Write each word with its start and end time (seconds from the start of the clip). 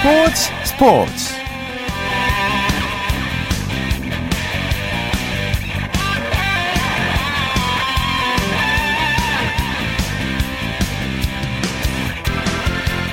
스포츠 0.00 0.50
스포츠. 0.64 1.34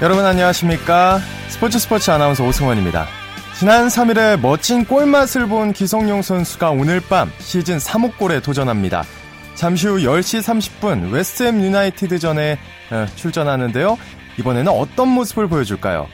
여러분 0.01 0.23
안녕하십니까? 0.25 1.19
스포츠 1.49 1.77
스포츠 1.77 2.09
아나운서 2.09 2.45
오승원입니다. 2.45 3.05
지난 3.59 3.87
3일에 3.87 4.39
멋진 4.39 4.85
골맛을 4.85 5.47
본 5.47 5.73
기성용 5.73 6.21
선수가 6.21 6.69
오늘 6.69 7.01
밤 7.01 7.29
시즌 7.39 7.79
3호 7.79 8.17
골에 8.17 8.39
도전합니다. 8.39 9.03
잠시 9.55 9.87
후 9.89 9.97
10시 9.97 10.41
30분 10.41 11.11
웨스트햄 11.11 11.61
유나이티드전에 11.61 12.57
어, 12.91 13.05
출전하는데요. 13.17 13.97
이번에는 14.39 14.71
어떤 14.71 15.09
모습을 15.09 15.49
보여줄까요 15.49 16.07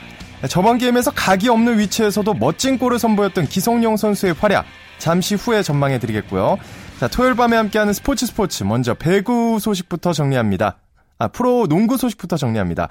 저번 0.49 0.77
게임에서 0.77 1.11
각이 1.11 1.49
없는 1.49 1.79
위치에서도 1.79 2.33
멋진 2.33 2.77
골을 2.77 2.99
선보였던 2.99 3.45
기성용 3.45 3.97
선수의 3.97 4.33
활약 4.33 4.66
잠시 4.97 5.35
후에 5.35 5.61
전망해 5.61 5.99
드리겠고요. 5.99 6.57
자, 6.99 7.07
토요일 7.07 7.35
밤에 7.35 7.55
함께하는 7.57 7.93
스포츠 7.93 8.25
스포츠 8.25 8.63
먼저 8.63 8.93
배구 8.93 9.59
소식부터 9.59 10.13
정리합니다. 10.13 10.77
아, 11.19 11.27
프로 11.29 11.67
농구 11.67 11.97
소식부터 11.97 12.38
정리합니다. 12.38 12.89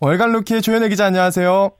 월간 0.00 0.32
루키의 0.32 0.62
조현혜 0.62 0.88
기자 0.88 1.06
안녕하세요. 1.06 1.70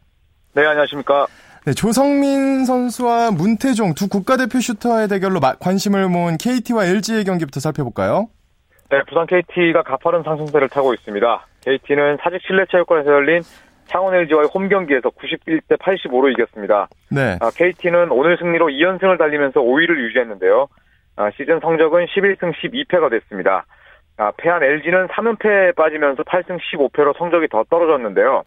네, 0.55 0.66
안녕하십니까. 0.66 1.27
네, 1.66 1.72
조성민 1.72 2.66
선수와 2.66 3.30
문태종 3.30 3.95
두 3.95 4.09
국가대표 4.09 4.61
슈터의 4.61 5.09
대결로 5.09 5.41
관심을 5.41 6.09
모은 6.09 6.36
KT와 6.36 6.84
LG의 6.86 7.25
경기부터 7.25 7.61
살펴볼까요? 7.61 8.28
네, 8.91 8.98
부산 9.09 9.27
KT가 9.27 9.83
가파른 9.83 10.22
상승세를 10.22 10.69
타고 10.69 10.92
있습니다. 10.92 11.47
KT는 11.64 12.19
사직 12.22 12.41
실내체육관에서 12.47 13.11
열린 13.11 13.42
창원 13.87 14.15
LG와의 14.15 14.49
홈 14.53 14.69
경기에서 14.69 15.11
91대 15.11 15.79
85로 15.79 16.33
이겼습니다. 16.33 16.89
네. 17.11 17.39
아, 17.41 17.51
KT는 17.51 18.11
오늘 18.11 18.37
승리로 18.39 18.67
2연승을 18.67 19.19
달리면서 19.19 19.61
5위를 19.61 19.99
유지했는데요. 19.99 20.69
아, 21.17 21.31
시즌 21.37 21.61
성적은 21.61 22.07
11승 22.07 22.53
12패가 22.55 23.11
됐습니다. 23.11 23.67
아, 24.17 24.33
패한 24.37 24.62
LG는 24.62 25.09
3연패에 25.09 25.77
빠지면서 25.77 26.23
8승 26.23 26.59
15패로 26.59 27.17
성적이 27.19 27.49
더 27.49 27.65
떨어졌는데요. 27.65 28.45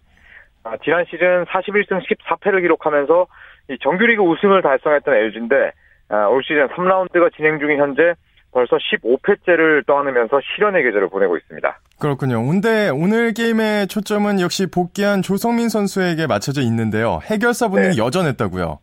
아, 0.64 0.78
지난 0.84 1.06
시즌 1.06 1.46
41승 1.46 2.02
14패를 2.06 2.62
기록하면서 2.62 3.28
이 3.70 3.78
정규리그 3.82 4.22
우승을 4.22 4.62
달성했던 4.62 5.14
LG인데 5.14 5.72
아, 6.10 6.28
올 6.28 6.44
시즌 6.44 6.68
3라운드가 6.68 7.34
진행 7.36 7.60
중인 7.60 7.80
현재 7.80 8.16
벌써 8.52 8.78
15패째를 8.78 9.86
떠안으면서 9.86 10.40
시련의 10.42 10.84
계절을 10.84 11.10
보내고 11.10 11.38
있습니다. 11.38 11.80
그렇군요. 12.00 12.46
근데 12.46 12.90
오늘 12.90 13.34
게임의 13.34 13.88
초점은 13.88 14.40
역시 14.40 14.68
복귀한 14.68 15.22
조성민 15.22 15.70
선수에게 15.70 16.28
맞춰져 16.28 16.62
있는데요. 16.62 17.20
해결사 17.24 17.70
분이 17.70 17.96
네. 17.96 17.98
여전했다고요. 17.98 18.80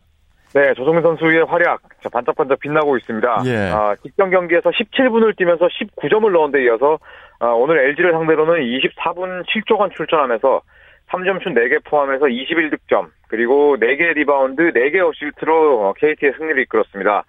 네, 0.53 0.73
조성민 0.75 1.01
선수의 1.01 1.45
활약 1.45 1.81
반짝반짝 2.11 2.59
빛나고 2.59 2.95
있습니다. 2.97 3.41
예. 3.45 3.71
아, 3.73 3.95
직전 4.01 4.29
경기에서 4.29 4.69
17분을 4.69 5.35
뛰면서 5.35 5.67
19점을 5.67 6.31
넣은 6.31 6.51
데 6.51 6.63
이어서 6.63 6.97
아, 7.39 7.47
오늘 7.47 7.79
LG를 7.89 8.13
상대로는 8.13 8.61
24분 8.61 9.43
7초간 9.45 9.93
출전하면서 9.95 10.61
3점슛 11.09 11.53
4개 11.55 11.83
포함해서 11.83 12.25
21득점, 12.25 13.09
그리고 13.27 13.77
4개 13.77 14.13
리바운드, 14.15 14.71
4개 14.73 15.05
어시스트로 15.07 15.93
KT의 15.97 16.33
승리를 16.37 16.61
이끌었습니다. 16.63 17.25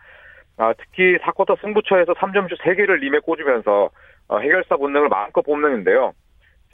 아, 0.58 0.72
특히 0.78 1.18
4쿼터 1.18 1.60
승부처에서 1.60 2.14
3점슛 2.14 2.58
3개를 2.60 3.00
림에 3.00 3.18
꽂으면서 3.20 3.90
어, 4.28 4.38
해결사 4.38 4.76
본능을 4.76 5.08
마음껏 5.08 5.42
뽐내는데요. 5.42 6.12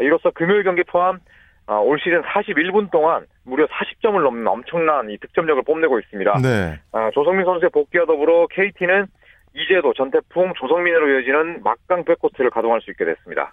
이로써 0.00 0.30
금요일 0.30 0.62
경기 0.62 0.83
포함 0.84 1.19
어, 1.66 1.78
올 1.80 1.98
시즌 2.00 2.22
41분 2.22 2.91
동안 2.91 3.27
무려 3.44 3.66
40점을 3.66 4.20
넘는 4.23 4.46
엄청난 4.46 5.11
이 5.11 5.18
득점력을 5.18 5.62
뽐내고 5.62 5.98
있습니다. 6.01 6.39
네. 6.42 6.80
아, 6.92 7.11
조성민 7.12 7.45
선수의 7.45 7.70
복귀와 7.70 8.06
더불어 8.06 8.46
KT는 8.48 9.06
이제도 9.55 9.92
전태풍 9.92 10.55
조성민으로 10.56 11.11
이어지는 11.11 11.62
막강 11.62 12.05
백코트를 12.05 12.51
가동할 12.51 12.80
수 12.80 12.90
있게 12.90 13.05
됐습니다. 13.05 13.52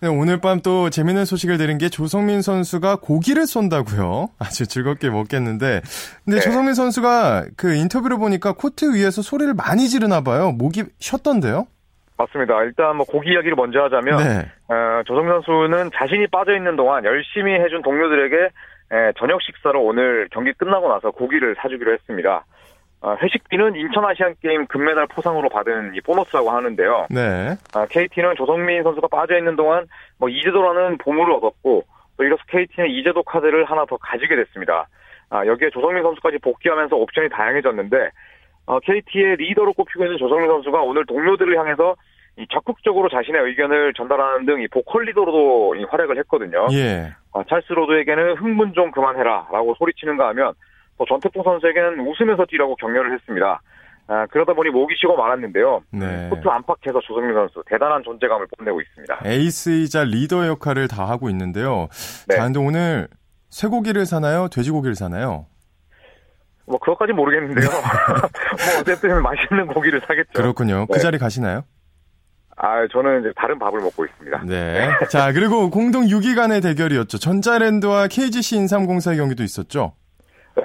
네, 0.00 0.08
오늘 0.08 0.40
밤 0.40 0.60
또 0.62 0.90
재밌는 0.90 1.24
소식을 1.24 1.58
들은 1.58 1.78
게 1.78 1.88
조성민 1.88 2.42
선수가 2.42 2.96
고기를 2.96 3.46
쏜다고요. 3.46 4.28
아주 4.38 4.66
즐겁게 4.66 5.08
먹겠는데. 5.10 5.82
근데 6.24 6.38
네. 6.38 6.40
조성민 6.40 6.74
선수가 6.74 7.46
그 7.56 7.74
인터뷰를 7.74 8.18
보니까 8.18 8.52
코트 8.52 8.94
위에서 8.94 9.22
소리를 9.22 9.54
많이 9.54 9.88
지르나 9.88 10.20
봐요. 10.20 10.52
목이 10.52 10.84
쉬었던데요? 10.98 11.66
맞습니다. 12.16 12.62
일단 12.64 12.96
뭐 12.96 13.06
고기 13.06 13.30
이야기를 13.30 13.54
먼저 13.56 13.80
하자면 13.84 14.18
네. 14.18 14.50
어, 14.68 15.02
조성민 15.06 15.32
선수는 15.42 15.90
자신이 15.94 16.26
빠져 16.28 16.56
있는 16.56 16.74
동안 16.76 17.04
열심히 17.04 17.52
해준 17.54 17.82
동료들에게 17.82 18.36
에, 18.90 19.12
저녁 19.18 19.40
식사로 19.42 19.82
오늘 19.84 20.28
경기 20.32 20.52
끝나고 20.54 20.88
나서 20.88 21.10
고기를 21.12 21.54
사주기로 21.60 21.92
했습니다. 21.92 22.44
어, 23.00 23.14
회식비는 23.22 23.76
인천 23.76 24.04
아시안 24.04 24.34
게임 24.42 24.66
금메달 24.66 25.06
포상으로 25.06 25.48
받은 25.48 25.94
이 25.94 26.00
보너스라고 26.00 26.50
하는데요. 26.50 27.06
네. 27.10 27.54
어, 27.74 27.86
KT는 27.86 28.34
조성민 28.36 28.82
선수가 28.82 29.06
빠져 29.08 29.36
있는 29.38 29.54
동안 29.56 29.86
뭐 30.18 30.28
이재도라는 30.28 30.98
보물을 30.98 31.32
얻었고 31.34 31.84
또 32.16 32.24
이로써 32.24 32.42
KT는 32.48 32.90
이재도 32.90 33.22
카드를 33.22 33.64
하나 33.64 33.84
더 33.86 33.96
가지게 33.98 34.34
됐습니다. 34.36 34.88
아, 35.30 35.46
여기에 35.46 35.70
조성민 35.70 36.02
선수까지 36.02 36.38
복귀하면서 36.38 36.96
옵션이 36.96 37.28
다양해졌는데 37.28 38.10
어, 38.66 38.80
KT의 38.80 39.36
리더로 39.36 39.72
꼽히고 39.74 40.04
있는 40.04 40.18
조성민 40.18 40.48
선수가 40.48 40.80
오늘 40.82 41.06
동료들을 41.06 41.56
향해서 41.56 41.94
이 42.36 42.46
적극적으로 42.52 43.08
자신의 43.08 43.42
의견을 43.42 43.94
전달하는 43.94 44.46
등 44.46 44.60
이 44.60 44.68
보컬 44.68 45.04
리더로도 45.04 45.74
이 45.76 45.84
활약을 45.84 46.18
했거든요. 46.18 46.66
예. 46.72 47.12
어, 47.32 47.42
찰스 47.44 47.72
로드에게는 47.72 48.36
흥분 48.36 48.72
좀 48.74 48.90
그만해라라고 48.90 49.74
소리치는가 49.78 50.28
하면 50.28 50.52
또 50.98 51.04
전태풍 51.06 51.42
선수에게는 51.42 52.00
웃으면서 52.00 52.44
뛰라고 52.46 52.76
격려를 52.76 53.14
했습니다. 53.14 53.62
아, 54.08 54.26
그러다 54.26 54.54
보니 54.54 54.70
목이 54.70 54.94
쉬고 54.98 55.16
말았는데요. 55.16 55.82
네. 55.92 56.28
코트 56.30 56.48
안팎에서 56.48 57.00
조성민 57.00 57.34
선수 57.34 57.62
대단한 57.66 58.02
존재감을 58.02 58.46
뽐내고 58.56 58.80
있습니다. 58.80 59.20
에이스이자 59.24 60.04
리더 60.04 60.46
역할을 60.46 60.88
다 60.88 61.08
하고 61.08 61.28
있는데요. 61.30 61.88
네. 62.26 62.36
자, 62.36 62.44
근데 62.44 62.58
오늘 62.58 63.08
쇠고기를 63.50 64.06
사나요? 64.06 64.48
돼지고기를 64.48 64.94
사나요? 64.94 65.46
뭐 66.66 66.78
그것까지 66.78 67.12
모르겠는데요. 67.12 67.68
뭐 67.70 68.80
어쨌든 68.80 69.22
맛있는 69.22 69.66
고기를 69.68 70.00
사겠죠. 70.06 70.32
그렇군요. 70.34 70.86
그 70.86 70.94
네. 70.94 70.98
자리 71.00 71.18
가시나요? 71.18 71.64
아, 72.56 72.86
저는 72.90 73.20
이제 73.20 73.32
다른 73.36 73.58
밥을 73.58 73.78
먹고 73.80 74.04
있습니다. 74.04 74.42
네. 74.46 74.88
자, 75.10 75.32
그리고 75.32 75.70
공동 75.70 76.04
6위 76.04 76.34
간의 76.34 76.60
대결이었죠. 76.60 77.18
전자랜드와 77.18 78.08
KGC 78.08 78.56
인삼공사의 78.56 79.18
경기도 79.18 79.44
있었죠. 79.44 79.92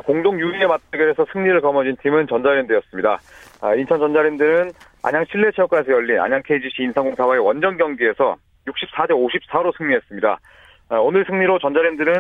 네, 0.03 0.05
공동 0.05 0.37
6위의 0.37 0.67
맞대결에서 0.67 1.25
승리를 1.31 1.61
거머쥔 1.61 1.97
팀은 2.01 2.27
전자랜드였습니다. 2.27 3.19
아, 3.61 3.75
인천 3.75 3.99
전자랜드는 3.99 4.71
안양 5.03 5.25
실내체육관에서 5.31 5.91
열린 5.91 6.19
안양 6.19 6.41
KGC 6.45 6.83
인삼공사와의 6.83 7.43
원정 7.43 7.77
경기에서 7.77 8.35
64대 8.67 9.11
54로 9.11 9.75
승리했습니다. 9.77 10.39
아, 10.89 10.95
오늘 10.97 11.25
승리로 11.25 11.59
전자랜드는 11.59 12.13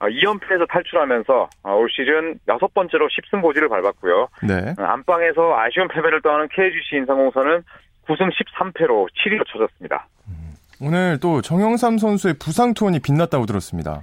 2연패에서 0.00 0.62
아, 0.62 0.66
탈출하면서 0.68 1.50
아, 1.62 1.72
올 1.72 1.88
시즌 1.90 2.38
여섯 2.48 2.72
번째로 2.74 3.08
10승 3.08 3.40
고지를 3.40 3.68
밟았고요. 3.68 4.28
네. 4.42 4.74
아, 4.78 4.92
안방에서 4.92 5.56
아쉬운 5.56 5.88
패배를 5.88 6.20
떠하는 6.22 6.48
KGC 6.48 6.96
인삼공사는 6.96 7.62
9승 8.06 8.30
13패로 8.32 9.06
7위로 9.08 9.46
쳐졌습니다. 9.46 10.06
음, 10.26 10.54
오늘 10.80 11.18
또 11.20 11.40
정영삼 11.40 11.98
선수의 11.98 12.34
부상 12.40 12.74
투혼이 12.74 12.98
빛났다고 12.98 13.46
들었습니다. 13.46 14.02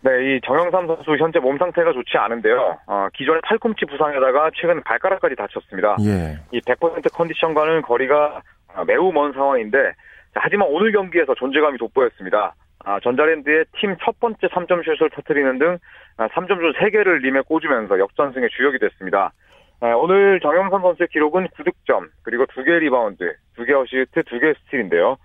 네, 0.00 0.10
이 0.36 0.40
정영삼 0.44 0.86
선수 0.86 1.16
현재 1.16 1.38
몸 1.40 1.58
상태가 1.58 1.92
좋지 1.92 2.16
않은데요. 2.18 2.78
어, 2.86 3.08
기존에 3.14 3.40
팔꿈치 3.42 3.84
부상에다가 3.86 4.50
최근 4.54 4.80
발가락까지 4.84 5.34
다쳤습니다. 5.34 5.96
예. 6.02 6.38
이 6.52 6.60
100% 6.60 7.12
컨디션과는 7.12 7.82
거리가 7.82 8.40
매우 8.86 9.10
먼 9.12 9.32
상황인데 9.32 9.92
하지만 10.34 10.68
오늘 10.70 10.92
경기에서 10.92 11.34
존재감이 11.34 11.78
돋보였습니다. 11.78 12.54
아, 12.84 13.00
전자랜드의 13.00 13.64
팀 13.80 13.96
첫 14.04 14.20
번째 14.20 14.46
3점 14.46 14.84
슛을 14.84 15.10
터뜨리는 15.10 15.58
등 15.58 15.78
3점 16.16 16.60
슛 16.60 16.76
3개를 16.78 17.20
림에 17.22 17.40
꽂으면서 17.40 17.98
역전승의 17.98 18.50
주역이 18.50 18.78
됐습니다. 18.78 19.32
아, 19.80 19.86
오늘 19.94 20.38
정영삼 20.40 20.80
선수의 20.82 21.08
기록은 21.08 21.48
9득점, 21.48 22.08
그리고 22.22 22.46
2개 22.46 22.78
리바운드, 22.78 23.34
2개 23.58 23.72
어시스트, 23.72 24.22
2개 24.22 24.54
스틸인데요. 24.64 25.16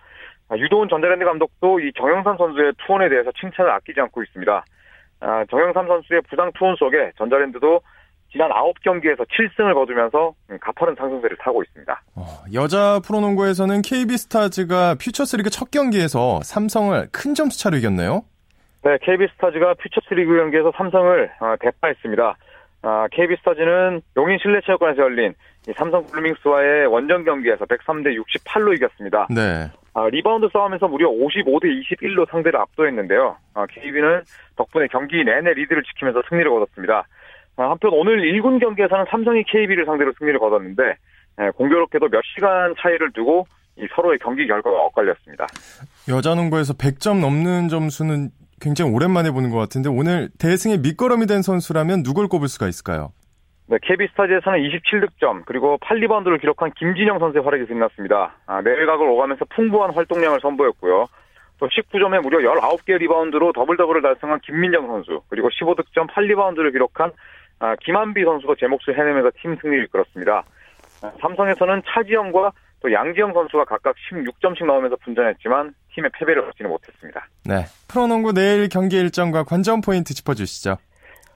아, 0.53 0.57
유도훈 0.57 0.87
전자랜드 0.87 1.25
감독도 1.25 1.79
이 1.79 1.91
정영삼 1.97 2.37
선수의 2.37 2.73
투혼에 2.85 3.09
대해서 3.09 3.31
칭찬을 3.39 3.71
아끼지 3.71 3.99
않고 4.01 4.21
있습니다. 4.21 4.65
아, 5.21 5.45
정영삼 5.49 5.87
선수의 5.87 6.21
부상 6.29 6.51
투혼 6.53 6.75
속에 6.75 7.11
전자랜드도 7.17 7.81
지난 8.31 8.51
9경기에서 8.51 9.25
7승을 9.27 9.73
거두면서 9.73 10.33
가파른 10.61 10.95
상승세를 10.95 11.37
타고 11.37 11.63
있습니다. 11.63 12.01
어, 12.15 12.25
여자 12.53 12.99
프로농구에서는 13.05 13.81
KB스타즈가 13.81 14.95
퓨처스리그 14.95 15.49
첫 15.49 15.71
경기에서 15.71 16.41
삼성을 16.43 17.07
큰 17.11 17.33
점수 17.33 17.59
차로 17.59 17.77
이겼네요. 17.77 18.23
네, 18.83 18.97
KB스타즈가 19.01 19.75
퓨처스리그 19.75 20.35
경기에서 20.35 20.71
삼성을 20.75 21.31
어, 21.39 21.55
대파했습니다. 21.59 22.37
아, 22.83 23.07
KB스타즈는 23.11 24.01
용인 24.17 24.37
실내체육관에서 24.39 25.01
열린 25.01 25.33
삼성 25.77 26.05
블루밍스와의 26.07 26.87
원정 26.87 27.23
경기에서 27.23 27.65
103대 27.65 28.15
68로 28.19 28.75
이겼습니다. 28.75 29.27
네. 29.29 29.69
아, 29.95 30.09
리바운드 30.09 30.47
싸움에서 30.51 30.87
무려 30.87 31.09
55대 31.09 31.65
21로 31.65 32.29
상대를 32.29 32.59
압도했는데요. 32.59 33.37
아, 33.53 33.65
KB는 33.67 34.23
덕분에 34.55 34.87
경기 34.87 35.23
내내 35.23 35.53
리드를 35.53 35.83
지키면서 35.83 36.23
승리를 36.29 36.49
거뒀습니다. 36.49 37.07
아, 37.57 37.69
한편 37.69 37.91
오늘 37.93 38.21
1군 38.21 38.59
경기에서는 38.59 39.05
삼성이 39.09 39.43
KB를 39.43 39.85
상대로 39.85 40.11
승리를 40.17 40.39
거뒀는데 40.39 40.95
예, 41.41 41.49
공교롭게도 41.51 42.09
몇 42.09 42.21
시간 42.35 42.75
차이를 42.79 43.11
두고 43.11 43.47
서로의 43.95 44.19
경기 44.19 44.47
결과가 44.47 44.77
엇갈렸습니다. 44.85 45.47
여자 46.09 46.35
농구에서 46.35 46.73
100점 46.73 47.19
넘는 47.19 47.69
점수는 47.69 48.29
굉장히 48.61 48.91
오랜만에 48.91 49.31
보는 49.31 49.49
것 49.49 49.57
같은데 49.57 49.89
오늘 49.89 50.29
대승의 50.39 50.79
밑거름이 50.79 51.25
된 51.25 51.41
선수라면 51.41 52.03
누굴 52.03 52.27
꼽을 52.27 52.47
수가 52.47 52.67
있을까요? 52.67 53.11
네, 53.67 53.77
KB스타즈에서는 53.81 54.59
27득점 54.59 55.43
그리고 55.45 55.77
8리바운드를 55.77 56.39
기록한 56.39 56.71
김진영 56.73 57.19
선수의 57.19 57.43
활약이 57.43 57.65
빛났습니다. 57.65 58.35
아, 58.45 58.61
내외곽을 58.61 59.07
오가면서 59.07 59.45
풍부한 59.45 59.93
활동량을 59.93 60.39
선보였고요. 60.41 61.07
또 61.59 61.67
19점에 61.67 62.21
무려 62.21 62.39
19개 62.39 62.97
리바운드로 62.97 63.53
더블 63.53 63.77
더블을 63.77 64.01
달성한 64.01 64.41
김민정 64.41 64.87
선수 64.87 65.21
그리고 65.29 65.49
15득점 65.49 66.09
8리바운드를 66.09 66.71
기록한 66.73 67.11
아, 67.59 67.75
김한비 67.77 68.25
선수도 68.25 68.55
제 68.55 68.67
몫을 68.67 68.97
해내면서 68.97 69.31
팀 69.41 69.55
승리를 69.61 69.85
이끌었습니다. 69.85 70.43
아, 71.03 71.11
삼성에서는 71.21 71.83
차지영과 71.85 72.51
또 72.81 72.91
양지영 72.91 73.31
선수가 73.31 73.63
각각 73.63 73.95
16점씩 74.11 74.65
넣으면서 74.65 74.97
분전했지만 74.97 75.73
팀의 75.95 76.11
패배를 76.19 76.43
얻지는 76.49 76.69
못했습니다. 76.69 77.25
네. 77.45 77.65
프로농구 77.87 78.33
내일 78.33 78.67
경기 78.67 78.97
일정과 78.97 79.43
관전 79.43 79.79
포인트 79.79 80.13
짚어주시죠. 80.13 80.75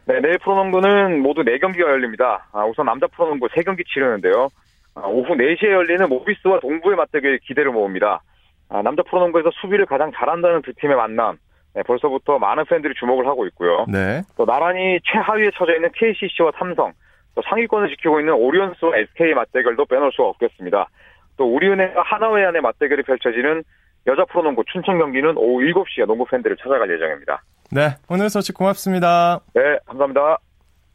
네, 0.08 0.22
내일 0.22 0.38
프로농구는 0.38 1.22
모두 1.22 1.44
4경기가 1.44 1.82
열립니다. 1.82 2.48
아, 2.54 2.64
우선 2.64 2.86
남자 2.86 3.08
프로농구 3.08 3.48
3경기 3.48 3.86
치르는데요. 3.86 4.48
아, 4.96 5.02
오후 5.02 5.36
4시에 5.36 5.70
열리는 5.70 6.08
모비스와 6.08 6.62
동부의 6.62 6.96
맞대결 6.96 7.40
기대를 7.40 7.72
모읍니다. 7.72 8.22
아, 8.70 8.82
남자 8.82 9.04
프로농구에서 9.04 9.52
수비를 9.60 9.86
가장 9.86 10.12
잘한다는 10.16 10.62
두 10.62 10.74
팀의 10.74 10.96
만남. 10.96 11.38
네, 11.76 11.84
벌써부터 11.84 12.40
많은 12.40 12.64
팬들이 12.66 12.94
주목을 12.98 13.28
하고 13.28 13.46
있고요. 13.48 13.86
네. 13.92 14.22
또 14.38 14.46
나란히 14.46 14.98
최하위에 15.04 15.52
처져 15.56 15.76
있는 15.76 15.90
KCC와 15.94 16.54
삼성, 16.58 16.94
또 17.36 17.42
상위권을 17.50 17.90
지키고 17.90 18.22
있는 18.22 18.34
오리온스와 18.34 18.98
SK 18.98 19.34
맞대결도 19.34 19.86
빼놓을 19.86 20.12
수가 20.14 20.30
없겠습니다. 20.30 20.88
또 21.36 21.54
우리은행과 21.54 22.02
하나회 22.02 22.46
안의 22.46 22.62
맞대결이 22.62 23.04
펼쳐지는 23.04 23.62
여자 24.08 24.24
프로농구 24.24 24.64
춘천 24.72 24.98
경기는 24.98 25.36
오후 25.36 25.62
7시에 25.66 26.06
농구 26.08 26.26
팬들을 26.26 26.56
찾아갈 26.58 26.90
예정입니다. 26.90 27.44
네, 27.70 27.98
오늘 28.08 28.30
소식 28.30 28.54
고맙습니다. 28.56 29.40
네, 29.54 29.62
감사합니다. 29.86 30.38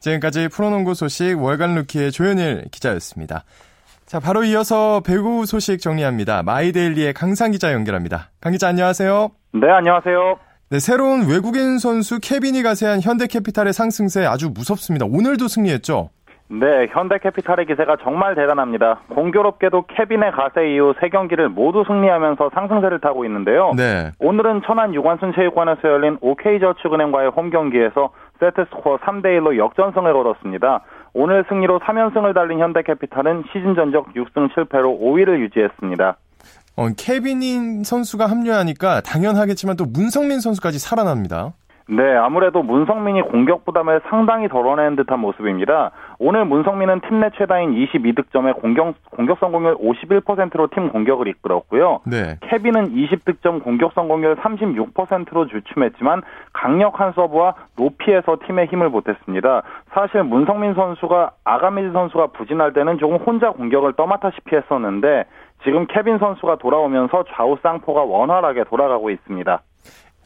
지금까지 0.01 0.49
프로농구 0.49 0.95
소식 0.95 1.41
월간 1.41 1.75
루키의 1.75 2.13
조현일 2.13 2.65
기자였습니다. 2.71 3.45
자, 4.07 4.21
바로 4.21 4.45
이어서 4.45 5.01
배구 5.01 5.47
소식 5.47 5.81
정리합니다. 5.81 6.43
마이데일리의 6.43 7.15
강상 7.15 7.51
기자 7.51 7.73
연결합니다. 7.73 8.31
강 8.41 8.53
기자 8.53 8.69
안녕하세요. 8.69 9.31
네, 9.55 9.71
안녕하세요. 9.71 10.39
네, 10.71 10.81
새로운 10.81 11.29
외국인 11.29 11.79
선수 11.79 12.19
케빈이 12.19 12.63
가 12.63 12.75
세한 12.75 13.03
현대캐피탈의 13.03 13.73
상승세 13.73 14.25
아주 14.25 14.51
무섭습니다. 14.53 15.07
오늘도 15.07 15.49
승리했죠? 15.49 16.11
네, 16.53 16.87
현대캐피탈의 16.91 17.65
기세가 17.65 17.97
정말 18.03 18.35
대단합니다. 18.35 19.01
공교롭게도 19.09 19.87
케빈의 19.89 20.33
가세 20.33 20.75
이후 20.75 20.93
세 21.01 21.09
경기를 21.09 21.49
모두 21.49 21.83
승리하면서 21.87 22.51
상승세를 22.53 23.01
타고 23.01 23.25
있는데요. 23.25 23.73
네. 23.75 24.11
오늘은 24.19 24.61
천안 24.67 24.95
유관순 24.95 25.33
체육관에서 25.35 25.81
열린 25.89 26.19
OK저축은행과의 26.21 27.31
홈 27.31 27.49
경기에서 27.49 28.11
세트 28.39 28.67
스코어 28.69 28.99
3대 28.99 29.39
1로 29.39 29.57
역전승을 29.57 30.13
거뒀습니다. 30.13 30.83
오늘 31.15 31.43
승리로 31.49 31.81
3연승을 31.81 32.35
달린 32.35 32.59
현대캐피탈은 32.59 33.45
시즌 33.53 33.75
전적 33.75 34.13
6승 34.13 34.53
7패로 34.53 35.01
5위를 35.01 35.41
유지했습니다. 35.41 36.17
어, 36.77 36.89
케빈인 36.97 37.85
선수가 37.85 38.27
합류하니까 38.27 39.01
당연하겠지만 39.03 39.77
또 39.77 39.85
문성민 39.85 40.41
선수까지 40.41 40.79
살아납니다. 40.79 41.53
네, 41.89 42.15
아무래도 42.17 42.63
문성민이 42.63 43.23
공격 43.23 43.65
부담을 43.65 44.01
상당히 44.09 44.49
덜어내는 44.49 44.97
듯한 44.97 45.19
모습입니다. 45.19 45.93
오늘 46.19 46.45
문성민은 46.45 47.01
팀 47.09 47.23
내 47.23 47.31
최다인 47.31 47.71
22득점에 47.71 48.61
공격, 48.61 48.95
공격 49.11 49.39
성공률 49.39 49.77
51%로 49.77 50.67
팀 50.75 50.89
공격을 50.89 51.29
이끌었고요. 51.29 52.01
네. 52.05 52.37
케빈은 52.41 52.91
20득점 52.91 53.63
공격 53.63 53.93
성공률 53.93 54.35
36%로 54.37 55.47
주춤했지만 55.47 56.23
강력한 56.53 57.13
서브와 57.13 57.55
높이에서 57.77 58.39
팀의 58.45 58.67
힘을 58.67 58.91
보탰습니다. 58.91 59.63
사실 59.93 60.25
문성민 60.25 60.75
선수가 60.75 61.31
아가미즈 61.45 61.93
선수가 61.93 62.29
부진할 62.29 62.73
때는 62.73 62.99
조금 62.99 63.19
혼자 63.19 63.53
공격을 63.53 63.93
떠맡아시피 63.93 64.57
했었는데 64.57 65.25
지금 65.63 65.87
케빈 65.87 66.19
선수가 66.19 66.57
돌아오면서 66.57 67.25
좌우 67.37 67.57
쌍포가 67.63 68.03
원활하게 68.03 68.65
돌아가고 68.65 69.11
있습니다. 69.11 69.61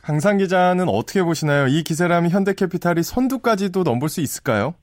강상 0.07 0.37
기자는 0.37 0.89
어떻게 0.89 1.25
보시나요? 1.25 1.67
이 1.67 1.83
기세라면 1.83 2.31
현대캐피탈이 2.31 3.03
선두까지도 3.03 3.83
넘볼 3.83 4.09
수 4.09 4.21
있을까요? 4.21 4.75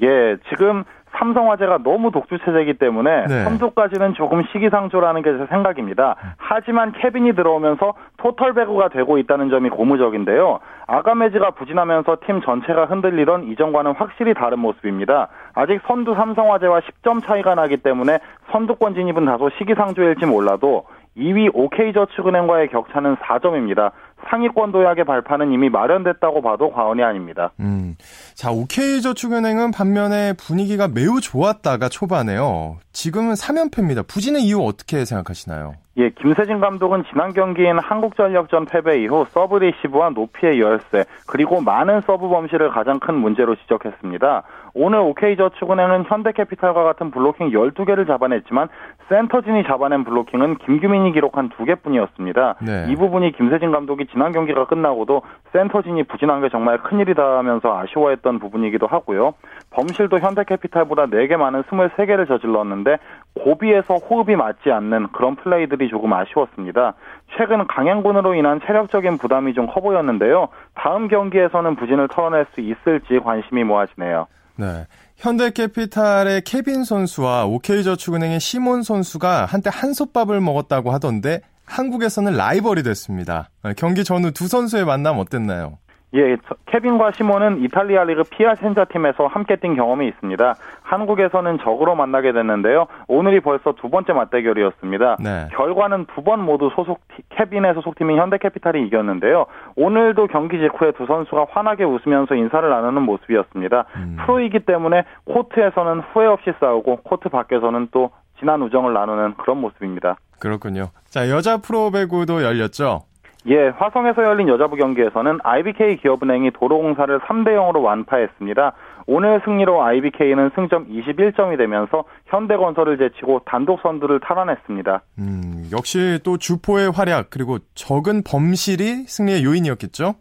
예, 0.00 0.36
지금 0.50 0.84
삼성화재가 1.18 1.78
너무 1.82 2.12
독주체제이기 2.12 2.74
때문에 2.74 3.26
네. 3.26 3.42
선두까지는 3.42 4.14
조금 4.14 4.44
시기상조라는 4.52 5.22
게 5.22 5.32
제 5.32 5.46
생각입니다. 5.50 6.14
하지만 6.36 6.92
케빈이 6.92 7.34
들어오면서 7.34 7.94
토털 8.18 8.54
배구가 8.54 8.90
되고 8.90 9.18
있다는 9.18 9.50
점이 9.50 9.68
고무적인데요. 9.70 10.60
아가메즈가 10.86 11.50
부진하면서 11.52 12.18
팀 12.24 12.40
전체가 12.42 12.84
흔들리던 12.84 13.48
이전과는 13.50 13.94
확실히 13.96 14.32
다른 14.32 14.60
모습입니다. 14.60 15.26
아직 15.54 15.80
선두 15.88 16.14
삼성화재와 16.14 16.80
10점 16.80 17.26
차이가 17.26 17.56
나기 17.56 17.78
때문에 17.78 18.20
선두권 18.52 18.94
진입은 18.94 19.24
다소 19.24 19.50
시기상조일지 19.58 20.24
몰라도 20.26 20.84
2위 21.16 21.50
OK저축은행과의 21.52 22.68
격차는 22.68 23.16
4점입니다. 23.16 23.90
상위권 24.30 24.72
도약의 24.72 25.04
발판은 25.04 25.52
이미 25.52 25.70
마련됐다고 25.70 26.42
봐도 26.42 26.70
과언이 26.70 27.02
아닙니다. 27.02 27.52
음. 27.60 27.96
자, 28.34 28.50
OK저축은행은 28.50 29.70
반면에 29.70 30.34
분위기가 30.34 30.88
매우 30.88 31.20
좋았다가 31.20 31.88
초반에요. 31.88 32.78
지금은 32.92 33.34
3연패입니다. 33.34 34.06
부진의 34.06 34.42
이유 34.42 34.60
어떻게 34.62 35.04
생각하시나요? 35.04 35.74
예, 35.98 36.10
김세진 36.10 36.60
감독은 36.60 37.02
지난 37.10 37.32
경기인 37.32 37.76
한국전력전 37.76 38.66
패배 38.66 39.02
이후 39.02 39.26
서브 39.30 39.58
리시브와 39.58 40.10
높이의 40.10 40.60
열세, 40.60 41.04
그리고 41.26 41.60
많은 41.60 42.02
서브 42.02 42.28
범실을 42.28 42.70
가장 42.70 43.00
큰 43.00 43.16
문제로 43.16 43.56
지적했습니다. 43.56 44.44
오늘 44.74 45.00
OK저축은행은 45.00 46.04
현대캐피탈과 46.04 46.84
같은 46.84 47.10
블로킹 47.10 47.50
12개를 47.50 48.06
잡아냈지만 48.06 48.68
센터진이 49.08 49.64
잡아낸 49.64 50.04
블로킹은 50.04 50.58
김규민이 50.58 51.12
기록한 51.12 51.48
2개뿐이었습니다. 51.50 52.56
네. 52.64 52.86
이 52.88 52.94
부분이 52.94 53.32
김세진 53.32 53.72
감독이 53.72 54.06
지난 54.06 54.30
경기가 54.30 54.66
끝나고도 54.66 55.22
센터진이 55.52 56.04
부진한 56.04 56.42
게 56.42 56.48
정말 56.48 56.78
큰일이다 56.78 57.38
하면서 57.38 57.76
아쉬워했던 57.76 58.38
부분이기도 58.38 58.86
하고요. 58.86 59.34
범실도 59.70 60.18
현대캐피탈보다 60.18 61.06
4개 61.06 61.36
많은 61.36 61.62
23개를 61.64 62.26
저질렀는데 62.26 62.96
고비에서 63.34 63.94
호흡이 63.94 64.34
맞지 64.36 64.70
않는 64.70 65.08
그런 65.12 65.36
플레이들이 65.36 65.88
조금 65.88 66.12
아쉬웠습니다. 66.12 66.94
최근 67.36 67.66
강행군으로 67.66 68.34
인한 68.34 68.60
체력적인 68.66 69.18
부담이 69.18 69.54
좀 69.54 69.68
커 69.68 69.80
보였는데요. 69.80 70.48
다음 70.74 71.08
경기에서는 71.08 71.76
부진을 71.76 72.08
털어낼 72.08 72.46
수 72.54 72.60
있을지 72.62 73.20
관심이 73.22 73.64
모아지네요. 73.64 74.26
네. 74.56 74.86
현대캐피탈의 75.18 76.42
케빈 76.42 76.84
선수와 76.84 77.44
OK저축은행의 77.46 78.40
시몬 78.40 78.82
선수가 78.82 79.44
한때 79.46 79.70
한솥밥을 79.72 80.40
먹었다고 80.40 80.90
하던데 80.90 81.40
한국에서는 81.66 82.32
라이벌이 82.32 82.82
됐습니다. 82.82 83.50
경기 83.76 84.02
전후 84.04 84.32
두 84.32 84.48
선수의 84.48 84.84
만남 84.84 85.18
어땠나요? 85.18 85.78
예, 86.14 86.36
케빈과 86.66 87.10
시몬은 87.12 87.62
이탈리아 87.62 88.04
리그 88.04 88.22
피아센자 88.30 88.86
팀에서 88.86 89.26
함께 89.26 89.56
뛴 89.56 89.76
경험이 89.76 90.08
있습니다. 90.08 90.54
한국에서는 90.82 91.58
적으로 91.58 91.94
만나게 91.94 92.32
됐는데요. 92.32 92.86
오늘이 93.08 93.40
벌써 93.40 93.72
두 93.72 93.90
번째 93.90 94.14
맞대결이었습니다. 94.14 95.16
네. 95.22 95.48
결과는 95.52 96.06
두 96.14 96.22
번 96.22 96.44
모두 96.44 96.70
소속 96.74 97.00
케빈의 97.30 97.74
소속팀인 97.74 98.18
현대캐피탈이 98.18 98.86
이겼는데요. 98.86 99.46
오늘도 99.76 100.26
경기 100.28 100.58
직후에 100.58 100.92
두 100.92 101.06
선수가 101.06 101.46
환하게 101.50 101.84
웃으면서 101.84 102.34
인사를 102.34 102.68
나누는 102.68 103.02
모습이었습니다. 103.02 103.84
음. 103.96 104.16
프로이기 104.20 104.60
때문에 104.60 105.04
코트에서는 105.24 106.00
후회 106.12 106.26
없이 106.26 106.52
싸우고 106.60 107.00
코트 107.04 107.28
밖에서는 107.28 107.88
또 107.92 108.10
진한 108.38 108.62
우정을 108.62 108.92
나누는 108.92 109.34
그런 109.34 109.58
모습입니다. 109.60 110.16
그렇군요. 110.38 110.88
자, 111.08 111.28
여자 111.30 111.56
프로 111.58 111.90
배구도 111.90 112.42
열렸죠? 112.42 113.02
예, 113.48 113.68
화성에서 113.68 114.24
열린 114.24 114.48
여자부 114.48 114.76
경기에서는 114.76 115.38
IBK 115.42 115.96
기업은행이 115.98 116.50
도로공사를 116.50 117.18
3대 117.20 117.48
0으로 117.56 117.82
완파했습니다. 117.82 118.72
오늘 119.06 119.40
승리로 119.44 119.82
IBK는 119.82 120.50
승점 120.54 120.86
21점이 120.88 121.56
되면서 121.56 122.04
현대건설을 122.26 122.98
제치고 122.98 123.42
단독 123.46 123.80
선두를 123.80 124.20
탈환했습니다. 124.20 125.00
음, 125.18 125.64
역시 125.72 126.18
또 126.24 126.36
주포의 126.36 126.90
활약 126.90 127.30
그리고 127.30 127.56
적은 127.74 128.22
범실이 128.22 129.06
승리의 129.06 129.44
요인이었겠죠? 129.44 130.14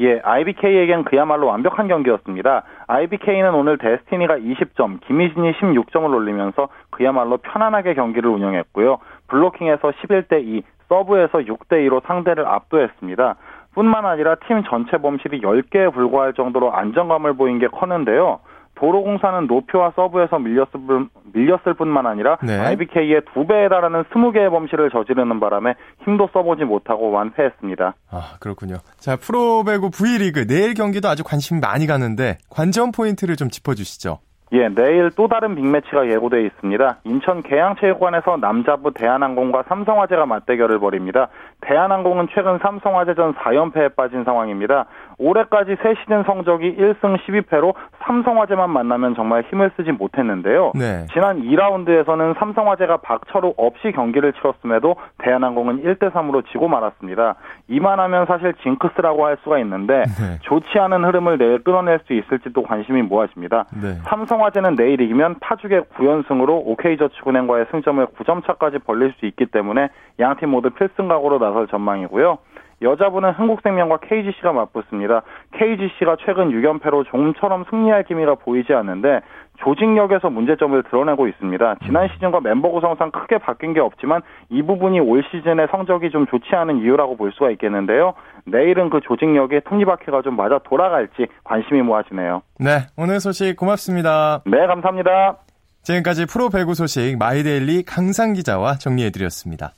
예, 0.00 0.20
IBK에겐 0.22 1.04
그야말로 1.04 1.46
완벽한 1.46 1.86
경기였습니다. 1.88 2.64
IBK는 2.88 3.54
오늘 3.54 3.78
데스티니가 3.78 4.38
20점, 4.38 5.00
김희진이 5.06 5.52
16점을 5.52 6.12
올리면서 6.12 6.68
그야말로 6.90 7.36
편안하게 7.38 7.94
경기를 7.94 8.28
운영했고요. 8.28 8.98
블로킹에서 9.34 9.90
11대 9.90 10.44
2, 10.44 10.62
서브에서 10.88 11.38
6대 11.38 11.88
2로 11.88 12.06
상대를 12.06 12.46
압도했습니다. 12.46 13.34
뿐만 13.74 14.06
아니라 14.06 14.36
팀 14.46 14.62
전체 14.70 14.98
범실이 14.98 15.40
10개에 15.40 15.92
불과할 15.92 16.34
정도로 16.34 16.72
안정감을 16.72 17.34
보인 17.34 17.58
게 17.58 17.66
컸는데요. 17.66 18.38
도로공사는 18.76 19.46
노표와 19.46 19.92
서브에서 19.94 20.38
밀렸을, 20.38 20.86
뿐, 20.86 21.08
밀렸을 21.32 21.74
뿐만 21.74 22.06
아니라 22.06 22.38
네. 22.42 22.58
IBK의 22.58 23.22
두 23.32 23.46
배에 23.46 23.68
달하는 23.68 24.04
20개의 24.04 24.50
범실을 24.50 24.90
저지르는 24.90 25.40
바람에 25.40 25.74
힘도 26.04 26.28
써보지 26.32 26.64
못하고 26.64 27.10
완패했습니다. 27.10 27.94
아 28.10 28.36
그렇군요. 28.40 28.76
자 28.98 29.16
프로배구 29.16 29.90
V리그 29.90 30.46
내일 30.46 30.74
경기도 30.74 31.08
아주 31.08 31.22
관심이 31.22 31.60
많이 31.60 31.86
가는데 31.86 32.38
관전 32.50 32.90
포인트를 32.92 33.36
좀 33.36 33.48
짚어주시죠. 33.48 34.18
예, 34.54 34.68
내일 34.68 35.10
또 35.16 35.26
다른 35.26 35.56
빅매치가 35.56 36.08
예고되어 36.08 36.38
있습니다. 36.38 36.98
인천 37.02 37.42
계양체육관에서 37.42 38.36
남자부 38.36 38.94
대한항공과 38.94 39.64
삼성화재가 39.66 40.26
맞대결을 40.26 40.78
벌입니다. 40.78 41.26
대한항공은 41.62 42.28
최근 42.32 42.58
삼성화재전 42.58 43.34
4연패에 43.34 43.96
빠진 43.96 44.22
상황입니다. 44.22 44.86
올해까지 45.18 45.76
새 45.82 45.94
시즌 46.00 46.22
성적이 46.22 46.76
1승 46.76 47.18
12패로 47.18 47.74
삼성화재만 48.06 48.70
만나면 48.70 49.14
정말 49.14 49.42
힘을 49.50 49.70
쓰지 49.76 49.92
못했는데요. 49.92 50.72
네. 50.74 51.06
지난 51.12 51.42
2라운드에서는 51.42 52.38
삼성화재가 52.38 52.98
박철우 52.98 53.54
없이 53.56 53.92
경기를 53.92 54.32
치렀음에도 54.34 54.96
대한항공은 55.18 55.82
1대 55.82 56.12
3으로 56.12 56.46
지고 56.52 56.68
말았습니다. 56.68 57.36
이만하면 57.68 58.26
사실 58.26 58.54
징크스라고 58.62 59.24
할 59.24 59.38
수가 59.42 59.58
있는데 59.60 60.04
네. 60.20 60.38
좋지 60.42 60.78
않은 60.78 61.04
흐름을 61.04 61.38
내일 61.38 61.64
끊어낼 61.64 62.00
수 62.06 62.12
있을지도 62.12 62.62
관심이 62.62 63.02
모아집니다. 63.02 63.66
네. 63.82 63.94
삼성화재는 64.04 64.76
내일 64.76 65.00
이기면 65.00 65.36
파죽의 65.40 65.82
9연승으로 65.96 66.62
OK저축은행과의 66.66 67.66
승점을 67.70 68.06
9점 68.06 68.44
차까지 68.46 68.78
벌릴 68.80 69.12
수 69.18 69.26
있기 69.26 69.46
때문에 69.46 69.88
양팀 70.20 70.50
모두 70.50 70.70
필승 70.70 71.08
각오로 71.08 71.38
나설 71.38 71.66
전망이고요. 71.68 72.38
여자분은 72.82 73.30
한국생명과 73.30 73.98
KGC가 73.98 74.52
맞붙습니다. 74.52 75.22
KGC가 75.52 76.16
최근 76.24 76.50
6연패로 76.50 77.06
좀처럼 77.10 77.64
승리할 77.70 78.04
기미가 78.04 78.36
보이지 78.36 78.72
않는데 78.72 79.20
조직력에서 79.58 80.30
문제점을 80.30 80.82
드러내고 80.84 81.28
있습니다. 81.28 81.76
지난 81.84 82.08
시즌과 82.08 82.40
멤버 82.40 82.70
구성상 82.70 83.10
크게 83.12 83.38
바뀐 83.38 83.72
게 83.72 83.80
없지만 83.80 84.20
이 84.50 84.62
부분이 84.62 85.00
올 85.00 85.22
시즌의 85.30 85.68
성적이 85.70 86.10
좀 86.10 86.26
좋지 86.26 86.54
않은 86.54 86.78
이유라고 86.78 87.16
볼 87.16 87.32
수가 87.32 87.50
있겠는데요. 87.52 88.14
내일은 88.46 88.90
그 88.90 89.00
조직력에 89.00 89.60
톱니바퀴가 89.60 90.22
좀 90.22 90.36
맞아 90.36 90.58
돌아갈지 90.58 91.26
관심이 91.44 91.82
모아지네요. 91.82 92.42
네, 92.58 92.86
오늘 92.96 93.20
소식 93.20 93.56
고맙습니다. 93.56 94.42
네, 94.44 94.66
감사합니다. 94.66 95.38
지금까지 95.82 96.26
프로 96.26 96.48
배구 96.48 96.74
소식 96.74 97.16
마이데일리 97.18 97.84
강상 97.84 98.32
기자와 98.32 98.74
정리해드렸습니다. 98.74 99.74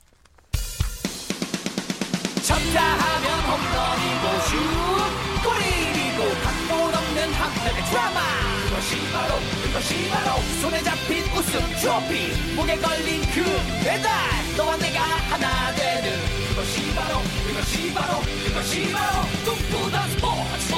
트로피 11.87 12.57
목에 12.57 12.77
걸린 12.79 13.23
그 13.33 13.45
배달 13.85 14.11
너와 14.57 14.77
내가 14.77 15.01
하나 15.01 15.73
되는 15.77 16.11
그것이 16.49 16.93
바로 16.97 17.21
그것이 17.47 17.95
바로 17.95 18.19
그것이 18.45 18.91
바로 18.91 19.23
꿈꾸던 19.45 20.11
스포츠 20.11 20.75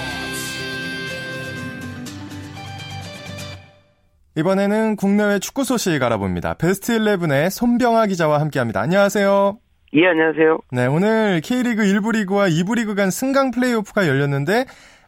이번에는 4.36 4.96
국내외 4.96 5.38
축구 5.38 5.64
소식 5.64 6.02
알아봅니다. 6.02 6.56
베스트 6.56 6.98
11의 6.98 7.52
손병아 7.52 8.08
기자와 8.08 8.40
함께합니다. 8.42 8.82
안녕하세요. 8.82 9.60
예, 9.94 10.08
안녕하세요. 10.08 10.60
네, 10.72 10.86
오늘 10.86 11.40
K리그 11.42 11.84
1부 11.84 12.14
리그와 12.14 12.48
2부 12.48 12.76
리그 12.76 12.94
간 12.94 13.10
승강 13.10 13.52
플레이오프가 13.52 14.08
열렸는데 14.08 14.66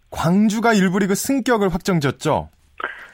광주가 0.09 0.73
1부 0.73 1.01
리그 1.01 1.15
승격을 1.15 1.73
확정지었죠? 1.73 2.49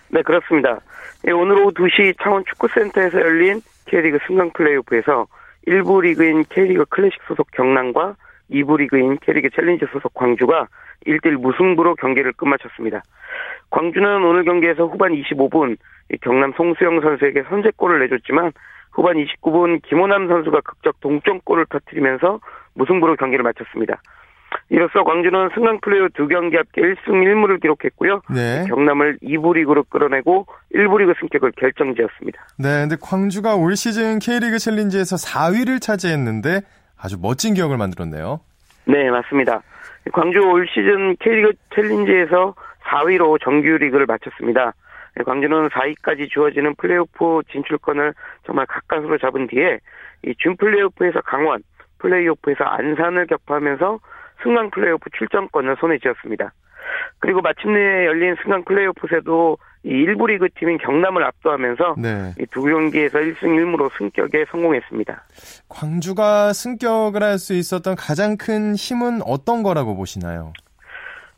네, 0.10 0.22
그렇습니다. 0.22 0.80
예, 1.28 1.32
오늘 1.32 1.58
오후 1.58 1.74
2시 1.74 2.16
창원 2.22 2.46
축구센터에서 2.46 3.20
열린 3.20 3.62
K리그 3.86 4.20
승강 4.28 4.52
플레이오프에서 4.54 5.26
1부 5.68 6.02
리그인 6.02 6.46
K리그 6.50 6.86
클래식 6.86 7.20
소속 7.28 7.50
경남과 7.52 8.16
2부 8.52 8.78
리그인 8.78 9.18
K리그 9.18 9.50
챌린지 9.50 9.86
소속 9.92 10.14
광주가 10.14 10.68
1대1 11.08 11.38
무승부로 11.38 11.96
경기를 11.96 12.34
끝마쳤습니다. 12.34 13.02
광주는 13.72 14.24
오늘 14.24 14.44
경기에서 14.44 14.86
후반 14.86 15.14
25분 15.14 15.78
경남 16.22 16.54
송수영 16.56 17.02
선수에게 17.02 17.44
선제골을 17.50 18.02
내줬지만 18.02 18.52
후반 18.96 19.18
29분 19.18 19.82
김호남 19.84 20.28
선수가 20.28 20.62
극적 20.62 21.02
동점골을 21.02 21.66
터뜨리면서 21.70 22.40
무승부로 22.74 23.16
경기를 23.18 23.44
마쳤습니다. 23.44 24.02
이로써 24.70 25.04
광주는 25.04 25.50
승강 25.54 25.80
플레이오프 25.82 26.08
두 26.14 26.28
경기 26.28 26.56
합계 26.56 26.82
1승 26.82 27.10
1무를 27.10 27.62
기록했고요. 27.62 28.22
네. 28.34 28.66
경남을 28.70 29.18
2부 29.22 29.54
리그로 29.54 29.84
끌어내고 29.84 30.48
1부 30.74 31.00
리그 31.00 31.14
승격을 31.20 31.52
결정지었습니다. 31.58 32.48
네, 32.58 32.82
근데 32.82 32.96
광주가 33.00 33.56
올 33.56 33.76
시즌 33.76 34.20
K리그 34.20 34.58
챌린지에서 34.58 35.18
4위를 35.18 35.82
차지했는데 35.82 36.62
아주 36.98 37.18
멋진 37.22 37.54
기억을 37.54 37.78
만들었네요. 37.78 38.40
네, 38.86 39.10
맞습니다. 39.10 39.62
광주 40.14 40.40
올 40.40 40.66
시즌 40.74 41.18
K리그 41.20 41.52
챌린지에서 41.76 42.56
4위로 42.86 43.42
정규 43.44 43.68
리그를 43.68 44.06
마쳤습니다. 44.06 44.74
네, 45.16 45.24
광주는 45.24 45.70
4위까지 45.70 46.30
주어지는 46.30 46.76
플레이오프 46.76 47.42
진출권을 47.52 48.14
정말 48.46 48.66
가까스로 48.68 49.18
잡은 49.18 49.48
뒤에 49.48 49.80
이 50.26 50.34
준 50.40 50.58
플레이오프에서 50.58 51.22
강원, 51.22 51.62
플레이오프에서 52.00 52.64
안산을 52.64 53.28
격파하면서 53.28 54.00
승강 54.44 54.72
플레이오프 54.72 55.10
출전권을 55.18 55.78
손에 55.80 55.98
쥐었습니다. 56.00 56.52
그리고 57.20 57.42
마침내 57.42 58.06
열린 58.06 58.36
승강 58.44 58.64
플레이오프에도 58.66 59.58
이 59.84 59.90
1부 59.90 60.28
리그 60.28 60.48
팀인 60.60 60.80
경남을 60.80 61.24
압도하면서 61.24 61.96
네. 62.00 62.34
이두 62.40 62.64
경기에서 62.64 63.20
1승 63.20 63.42
1무로 63.44 63.92
승격에 63.98 64.46
성공했습니다. 64.52 65.24
광주가 65.70 66.54
승격을 66.54 67.22
할 67.24 67.38
수 67.38 67.54
있었던 67.54 67.96
가장 67.96 68.36
큰 68.38 68.74
힘은 68.76 69.22
어떤 69.24 69.62
거라고 69.64 69.96
보시나요? 69.96 70.54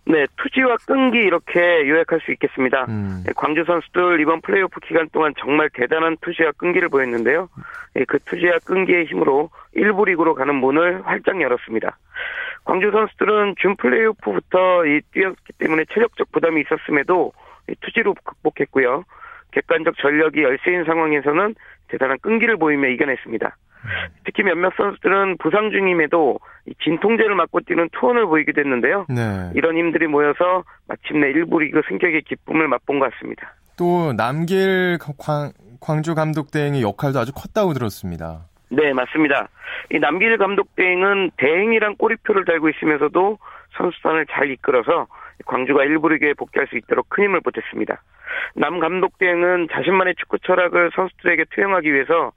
네, 0.09 0.25
투지와 0.37 0.77
끈기 0.85 1.17
이렇게 1.17 1.87
요약할 1.87 2.21
수 2.21 2.31
있겠습니다. 2.31 2.85
음. 2.87 3.23
네, 3.25 3.33
광주 3.35 3.65
선수들 3.65 4.21
이번 4.21 4.41
플레이오프 4.41 4.79
기간 4.81 5.09
동안 5.09 5.33
정말 5.37 5.69
대단한 5.73 6.15
투지와 6.21 6.53
끈기를 6.53 6.87
보였는데요. 6.87 7.49
네, 7.93 8.05
그 8.07 8.17
투지와 8.19 8.59
끈기의 8.65 9.05
힘으로 9.05 9.49
1부 9.75 10.05
리그로 10.05 10.33
가는 10.33 10.55
문을 10.55 11.05
활짝 11.05 11.41
열었습니다. 11.41 11.97
광주 12.63 12.89
선수들은 12.91 13.55
준 13.57 13.75
플레이오프부터 13.75 14.83
뛰었기 15.11 15.53
때문에 15.57 15.85
체력적 15.93 16.31
부담이 16.31 16.61
있었음에도 16.61 17.33
투지로 17.81 18.13
극복했고요. 18.23 19.03
객관적 19.51 19.97
전력이 19.97 20.43
열세인 20.43 20.85
상황에서는 20.85 21.55
대단한 21.89 22.17
끈기를 22.21 22.57
보이며 22.57 22.87
이겨냈습니다. 22.89 23.55
특히 24.25 24.43
몇몇 24.43 24.73
선수들은 24.77 25.37
부상 25.37 25.71
중임에도 25.71 26.39
진통제를 26.83 27.35
맞고 27.35 27.61
뛰는 27.61 27.89
투혼을 27.93 28.25
보이기도 28.25 28.61
했는데요. 28.61 29.05
네. 29.09 29.51
이런 29.55 29.77
힘들이 29.77 30.07
모여서 30.07 30.63
마침내 30.87 31.27
일부 31.29 31.59
리그 31.59 31.81
승격의 31.87 32.23
기쁨을 32.23 32.67
맛본 32.67 32.99
것 32.99 33.11
같습니다. 33.13 33.53
또 33.77 34.13
남길 34.13 34.97
광, 35.17 35.51
광주 35.79 36.15
감독 36.15 36.51
대행의 36.51 36.81
역할도 36.81 37.19
아주 37.19 37.31
컸다고 37.33 37.73
들었습니다. 37.73 38.45
네, 38.69 38.91
맞습니다. 38.93 39.47
이 39.91 39.99
남길 39.99 40.37
감독 40.37 40.75
대행은 40.75 41.31
대행이란 41.37 41.95
꼬리표를 41.95 42.43
달고 42.45 42.69
있으면서도 42.69 43.37
선수단을 43.77 44.25
잘 44.31 44.49
이끌어서 44.51 45.07
광주가 45.45 45.83
일부 45.83 46.09
리그에 46.09 46.33
복귀할 46.33 46.67
수 46.67 46.77
있도록 46.77 47.07
큰 47.09 47.25
힘을 47.25 47.41
보탰습니다. 47.41 48.01
남 48.55 48.79
감독 48.79 49.17
대행은 49.17 49.67
자신만의 49.71 50.15
축구 50.15 50.39
철학을 50.39 50.91
선수들에게 50.95 51.45
투영하기 51.51 51.93
위해서 51.93 52.31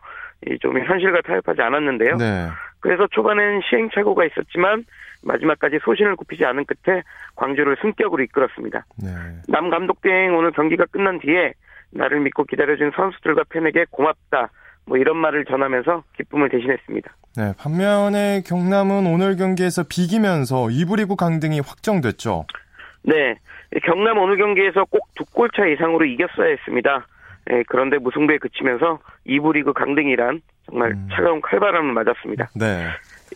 좀 0.61 0.79
현실과 0.79 1.21
타협하지 1.23 1.61
않았는데요. 1.61 2.17
네. 2.17 2.49
그래서 2.81 3.07
초반엔 3.11 3.61
시행착오가 3.69 4.25
있었지만 4.25 4.85
마지막까지 5.23 5.81
소신을 5.85 6.17
굽히지 6.17 6.45
않은 6.47 6.65
끝에 6.65 7.03
광주를 7.37 7.77
승격으로 7.83 8.23
이끌었습니다. 8.23 8.87
네. 9.03 9.11
남 9.49 9.69
감독 9.69 10.01
대행 10.01 10.35
오늘 10.35 10.51
경기가 10.53 10.87
끝난 10.87 11.19
뒤에 11.19 11.53
나를 11.93 12.21
믿고 12.21 12.45
기다려준 12.45 12.93
선수들과 12.97 13.45
팬에게 13.51 13.87
고맙다. 13.91 14.51
뭐 14.87 14.97
이런 14.97 15.19
말을 15.19 15.45
전하면서 15.45 16.05
기쁨을 16.17 16.49
대신했습니다. 16.49 17.11
네, 17.37 17.53
반면에 17.59 18.43
경남은 18.47 19.07
오늘 19.07 19.37
경기에서 19.37 19.85
비기면서 19.89 20.67
2부 20.67 20.97
리그 20.97 21.17
강등이 21.17 21.61
확정됐죠. 21.61 22.47
네, 23.05 23.37
경남 23.85 24.19
오늘 24.19 24.37
경기에서 24.37 24.85
꼭 24.87 25.11
두 25.15 25.25
골차 25.27 25.67
이상으로 25.67 26.07
이겼어야 26.07 26.49
했습니다. 26.49 27.07
예, 27.51 27.63
그런데 27.69 27.99
무승부에 27.99 28.39
그치면서 28.39 28.99
2부 29.27 29.55
리그 29.55 29.73
강등이란 29.73 30.41
정말 30.67 30.93
음. 30.93 31.09
차가운 31.13 31.41
칼바람을 31.41 31.93
맞았습니다. 31.93 32.51
네. 32.55 32.87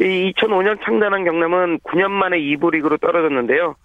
이 0.01 0.33
2005년 0.33 0.83
창단한 0.85 1.25
경남은 1.25 1.81
9년 1.81 2.11
만에 2.11 2.39
2부 2.39 2.73
리그로 2.73 2.99
떨어졌는데요. 2.99 3.77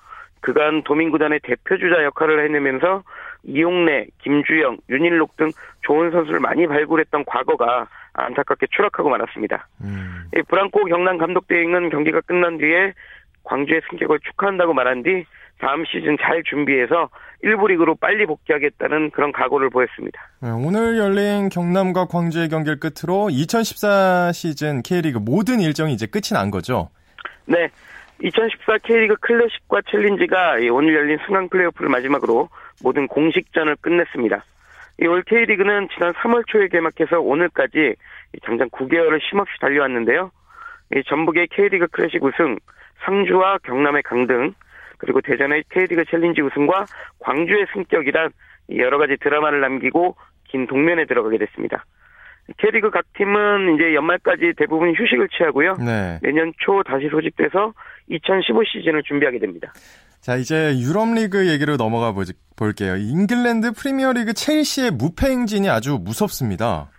그간 0.42 0.84
도민구단의 0.84 1.42
대표주자 1.44 2.04
역할을 2.04 2.46
해내면서 2.46 3.04
이용래, 3.44 4.08
김주영, 4.20 4.78
윤일록 4.90 5.38
등 5.38 5.52
좋은 5.82 6.12
선수를 6.12 6.40
많이 6.40 6.68
발굴했던 6.68 7.26
과거가 7.26 7.88
안타깝게 8.14 8.68
추락하고 8.72 9.10
말았습니다. 9.10 9.68
음. 9.82 10.26
브랑코 10.48 10.86
경남 10.86 11.18
감독 11.18 11.48
대행은 11.48 11.90
경기가 11.90 12.22
끝난 12.22 12.58
뒤에 12.58 12.94
광주의 13.44 13.82
승격을 13.90 14.20
축하한다고 14.20 14.74
말한 14.74 15.04
뒤 15.04 15.26
다음 15.60 15.84
시즌 15.86 16.18
잘 16.22 16.42
준비해서 16.44 17.10
1부 17.44 17.68
리그로 17.70 17.96
빨리 17.96 18.26
복귀하겠다는 18.26 19.12
그런 19.12 19.32
각오를 19.32 19.70
보였습니다. 19.70 20.22
네, 20.42 20.50
오늘 20.50 20.98
열린 20.98 21.50
경남과 21.50 22.06
광주의 22.06 22.50
경기를 22.50 22.80
끝으로 22.80 23.30
2014 23.30 24.32
시즌 24.34 24.82
K리그 24.82 25.20
모든 25.20 25.60
일정이 25.60 25.94
이제 25.94 26.06
끝이 26.06 26.34
난 26.34 26.50
거죠? 26.52 26.90
네. 27.46 27.70
2014 28.22 28.80
K리그 28.84 29.16
클래식과 29.22 29.82
챌린지가 29.90 30.58
오늘 30.74 30.94
열린 30.94 31.18
승강 31.26 31.48
플레이오프를 31.50 31.90
마지막으로 31.90 32.50
모든 32.84 33.08
공식전을 33.08 33.78
끝냈습니다. 33.78 34.44
올 35.08 35.24
K리그는 35.24 35.88
지난 35.94 36.12
3월 36.14 36.46
초에 36.48 36.68
개막해서 36.68 37.22
오늘까지 37.22 37.96
장장 38.46 38.70
9개월을 38.70 39.22
쉼없이 39.22 39.54
달려왔는데요. 39.62 40.32
전북의 41.08 41.48
K리그 41.48 41.88
클래식 41.88 42.22
우승, 42.22 42.58
상주와 43.06 43.60
경남의 43.64 44.04
강등, 44.04 44.54
그리고 45.00 45.22
대전의 45.22 45.64
K리그 45.72 46.06
챌린지 46.06 46.42
우승과 46.42 46.86
광주의 47.20 47.66
승격이란 47.74 48.32
여러 48.78 48.98
가지 49.00 49.18
드라마를 49.20 49.62
남기고 49.62 50.16
긴 50.50 50.68
동면에 50.68 51.06
들어가게 51.06 51.38
됐습니다. 51.40 51.86
K리그 52.58 52.90
각 52.90 53.06
팀은 53.14 53.76
이제 53.76 53.96
연말까지 53.96 54.54
대부분 54.58 54.90
휴식을 54.90 55.30
취하고요. 55.30 55.78
네. 55.78 56.20
내년 56.22 56.52
초 56.60 56.84
다시 56.84 57.08
소집돼서 57.10 57.74
2015 58.08 58.64
시즌을 58.66 59.04
준비하게 59.04 59.40
됩니다. 59.40 59.72
자, 60.22 60.36
이제 60.36 60.78
유럽 60.78 61.14
리그 61.14 61.48
얘기로 61.48 61.78
넘어가 61.78 62.14
볼게요. 62.56 62.98
잉글랜드 62.98 63.72
프리미어리그 63.72 64.34
첼시의 64.34 64.92
무패 64.92 65.28
행진이 65.28 65.70
아주 65.70 66.00
무섭습니다. 66.02 66.90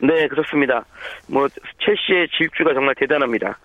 네, 0.00 0.28
그렇습니다. 0.28 0.84
뭐 1.30 1.48
첼시의 1.78 2.28
질주가 2.36 2.74
정말 2.74 2.94
대단합니다. 2.94 3.58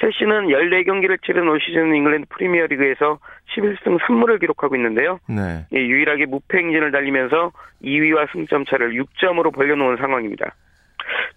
첼시는 0.00 0.48
14경기를 0.48 1.22
치른 1.22 1.48
올 1.48 1.60
시즌 1.60 1.94
잉글랜드 1.94 2.26
프리미어리그에서 2.30 3.18
11승 3.54 3.98
3무를 4.00 4.40
기록하고 4.40 4.76
있는데요. 4.76 5.20
네. 5.28 5.66
유일하게 5.72 6.26
무패 6.26 6.58
행진을 6.58 6.90
달리면서 6.90 7.52
2위와 7.82 8.30
승점 8.32 8.64
차를 8.64 8.94
6점으로 8.94 9.54
벌려놓은 9.54 9.96
상황입니다. 9.96 10.54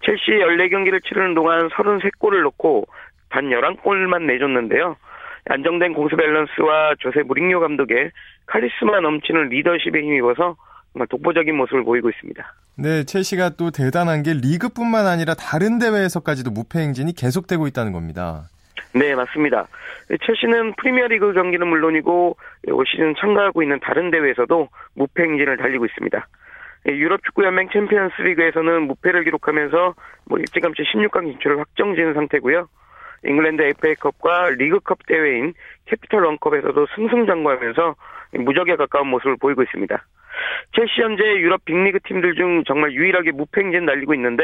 첼시 0.04 0.30
14경기를 0.30 1.04
치르는 1.04 1.34
동안 1.34 1.68
33골을 1.68 2.42
넣고 2.44 2.86
단 3.30 3.50
11골만 3.50 4.22
내줬는데요. 4.22 4.96
안정된 5.50 5.94
공수 5.94 6.16
밸런스와 6.16 6.94
조세 6.98 7.22
무링요 7.22 7.60
감독의 7.60 8.10
카리스마 8.46 9.00
넘치는 9.00 9.48
리더십에 9.48 10.00
힘입어서 10.00 10.56
정말 10.98 11.06
독보적인 11.06 11.56
모습을 11.56 11.84
보이고 11.84 12.10
있습니다. 12.10 12.54
네, 12.76 13.04
첼시가 13.04 13.50
또 13.50 13.70
대단한 13.70 14.24
게 14.24 14.34
리그뿐만 14.34 15.06
아니라 15.06 15.34
다른 15.34 15.78
대회에서까지도 15.78 16.50
무패 16.50 16.80
행진이 16.80 17.14
계속되고 17.14 17.68
있다는 17.68 17.92
겁니다. 17.92 18.48
네, 18.92 19.14
맞습니다. 19.14 19.68
첼시는 20.26 20.74
프리미어리그 20.74 21.32
경기는 21.34 21.66
물론이고 21.66 22.36
올 22.72 22.84
시즌 22.86 23.14
참가하고 23.20 23.62
있는 23.62 23.78
다른 23.80 24.10
대회에서도 24.10 24.68
무패 24.94 25.22
행진을 25.22 25.56
달리고 25.56 25.86
있습니다. 25.86 26.26
유럽 26.86 27.22
축구 27.24 27.44
연맹 27.44 27.68
챔피언스 27.72 28.20
리그에서는 28.22 28.82
무패를 28.88 29.24
기록하면서 29.24 29.94
뭐 30.24 30.38
일찌감치 30.38 30.82
16강 30.82 31.30
진출을 31.32 31.60
확정지은 31.60 32.14
상태고요. 32.14 32.68
잉글랜드 33.24 33.62
FA컵과 33.62 34.50
리그컵 34.50 35.06
대회인 35.06 35.54
캐피털 35.86 36.24
원컵에서도 36.24 36.86
승승장구하면서 36.94 37.94
무적에 38.40 38.76
가까운 38.76 39.08
모습을 39.08 39.36
보이고 39.36 39.62
있습니다. 39.62 40.02
첼시 40.74 41.00
현재 41.00 41.22
유럽 41.22 41.64
빅리그 41.64 42.00
팀들 42.06 42.34
중 42.34 42.62
정말 42.66 42.92
유일하게 42.92 43.32
무팽진 43.32 43.84
날리고 43.84 44.14
있는데 44.14 44.42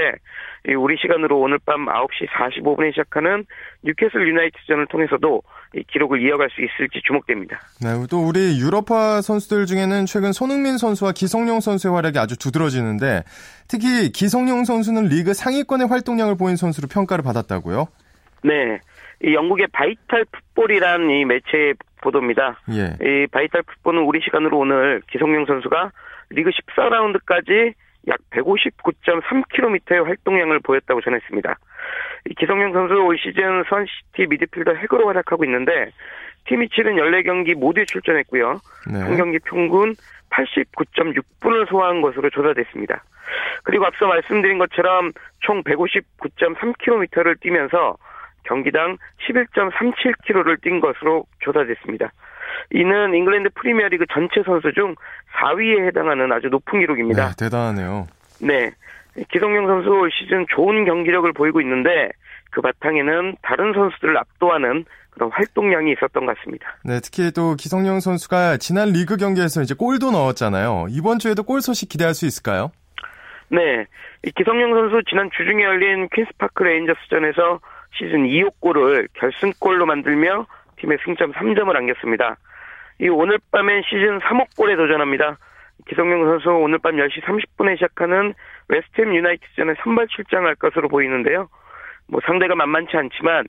우리 0.77 0.97
시간으로 0.97 1.39
오늘 1.41 1.59
밤 1.65 1.87
9시 1.87 2.27
45분에 2.29 2.91
시작하는 2.93 3.45
뉴캐슬 3.83 4.27
유나이티전을 4.29 4.87
통해서도 4.87 5.43
기록을 5.89 6.23
이어갈 6.23 6.49
수 6.51 6.63
있을지 6.63 7.01
주목됩니다. 7.05 7.61
네, 7.83 7.91
또 8.11 8.27
우리 8.27 8.59
유럽파 8.61 9.21
선수들 9.21 9.67
중에는 9.67 10.07
최근 10.07 10.33
손흥민 10.33 10.79
선수와 10.79 11.13
기성용 11.13 11.61
선수의 11.61 11.95
활약이 11.95 12.19
아주 12.19 12.39
두드러지는데 12.39 13.23
특히 13.69 14.11
기성용 14.11 14.65
선수는 14.65 15.05
리그 15.09 15.35
상위권의 15.35 15.89
활동량을 15.89 16.37
보인 16.37 16.57
선수로 16.57 16.89
평가를 16.89 17.23
받았다고요? 17.25 17.87
네. 18.45 18.79
이 19.25 19.35
영국의 19.35 19.69
바이탈 19.73 20.27
풋볼이란 20.31 21.11
이 21.11 21.25
매체의 21.25 21.75
보도입니다. 22.03 22.61
예. 22.71 22.97
이 23.03 23.27
바이탈 23.29 23.63
풋볼은 23.63 24.03
우리 24.03 24.21
시간으로 24.21 24.59
오늘 24.59 25.01
기성용 25.11 25.47
선수가 25.47 25.91
리그 26.31 26.51
14라운드까지 26.51 27.73
약 28.09 28.19
159.3km의 28.31 30.05
활동량을 30.05 30.61
보였다고 30.61 31.01
전했습니다. 31.01 31.57
이 32.27 32.35
기성용 32.35 32.75
선수 32.75 32.95
올 32.95 33.17
시즌 33.19 33.65
스완지시티 33.69 34.27
미드필더 34.29 34.75
핵으로 34.75 35.07
활약하고 35.07 35.45
있는데 35.47 35.91
팀이 36.47 36.69
치른 36.69 36.97
14경기 36.97 37.55
모두에 37.55 37.87
출전했고요. 37.87 38.61
네. 38.93 38.99
한 39.01 39.17
경기 39.17 39.39
평균 39.39 39.95
89.6분을 40.31 41.67
소화한 41.71 42.03
것으로 42.03 42.29
조사됐습니다. 42.29 43.03
그리고 43.63 43.87
앞서 43.87 44.07
말씀드린 44.07 44.59
것처럼 44.59 45.13
총 45.41 45.63
159.3km를 45.63 47.41
뛰면서 47.41 47.97
경기당 48.45 48.97
11.37km를 49.29 50.61
뛴 50.63 50.81
것으로 50.81 51.25
조사됐습니다. 51.41 52.13
이는 52.73 53.15
잉글랜드 53.15 53.51
프리미어리그 53.55 54.07
전체 54.13 54.43
선수 54.45 54.73
중 54.73 54.95
4위에 55.35 55.87
해당하는 55.87 56.31
아주 56.33 56.49
높은 56.49 56.81
기록입니다. 56.81 57.29
네, 57.29 57.35
대단하네요. 57.39 58.07
네. 58.41 58.71
기성용 59.31 59.67
선수 59.67 59.91
올 59.91 60.11
시즌 60.11 60.45
좋은 60.55 60.85
경기력을 60.85 61.33
보이고 61.33 61.61
있는데 61.61 62.11
그 62.51 62.61
바탕에는 62.61 63.37
다른 63.43 63.73
선수들을 63.73 64.17
압도하는 64.17 64.85
그런 65.11 65.31
활동량이 65.31 65.93
있었던 65.93 66.27
것 66.27 66.37
같습니다. 66.37 66.77
네, 66.85 66.99
특히 67.01 67.31
또 67.33 67.55
기성용 67.55 68.01
선수가 68.01 68.57
지난 68.57 68.91
리그 68.91 69.17
경기에서 69.17 69.63
이제 69.63 69.75
골도 69.75 70.11
넣었잖아요. 70.11 70.87
이번 70.91 71.21
주에도 71.21 71.45
골 71.45 71.61
소식 71.61 71.89
기대할 71.89 72.15
수 72.15 72.27
있을까요? 72.27 72.73
네. 73.49 73.87
기성용 74.35 74.75
선수 74.75 75.03
지난 75.09 75.31
주중에 75.37 75.63
열린 75.63 76.09
퀸스파크 76.13 76.65
레인저스전에서 76.65 77.61
시즌 77.97 78.25
2호 78.27 78.53
골을 78.61 79.09
결승골로 79.15 79.87
만들며 79.87 80.47
팀의 80.77 80.99
승점 81.05 81.33
3점을 81.33 81.75
안겼습니다. 81.75 82.37
이 83.01 83.09
오늘 83.09 83.39
밤엔 83.51 83.83
시즌 83.89 84.21
3호 84.21 84.57
골에 84.57 84.77
도전합니다. 84.77 85.39
기성용 85.89 86.25
선수 86.25 86.51
오늘 86.51 86.79
밤 86.79 86.97
10시 86.97 87.23
30분에 87.23 87.75
시작하는 87.77 88.35
웨스트햄 88.69 89.15
유나이티드전에 89.15 89.75
선발 89.83 90.07
출장할 90.09 90.55
것으로 90.57 90.89
보이는데요. 90.89 91.49
뭐 92.07 92.21
상대가 92.27 92.55
만만치 92.55 92.97
않지만 92.97 93.47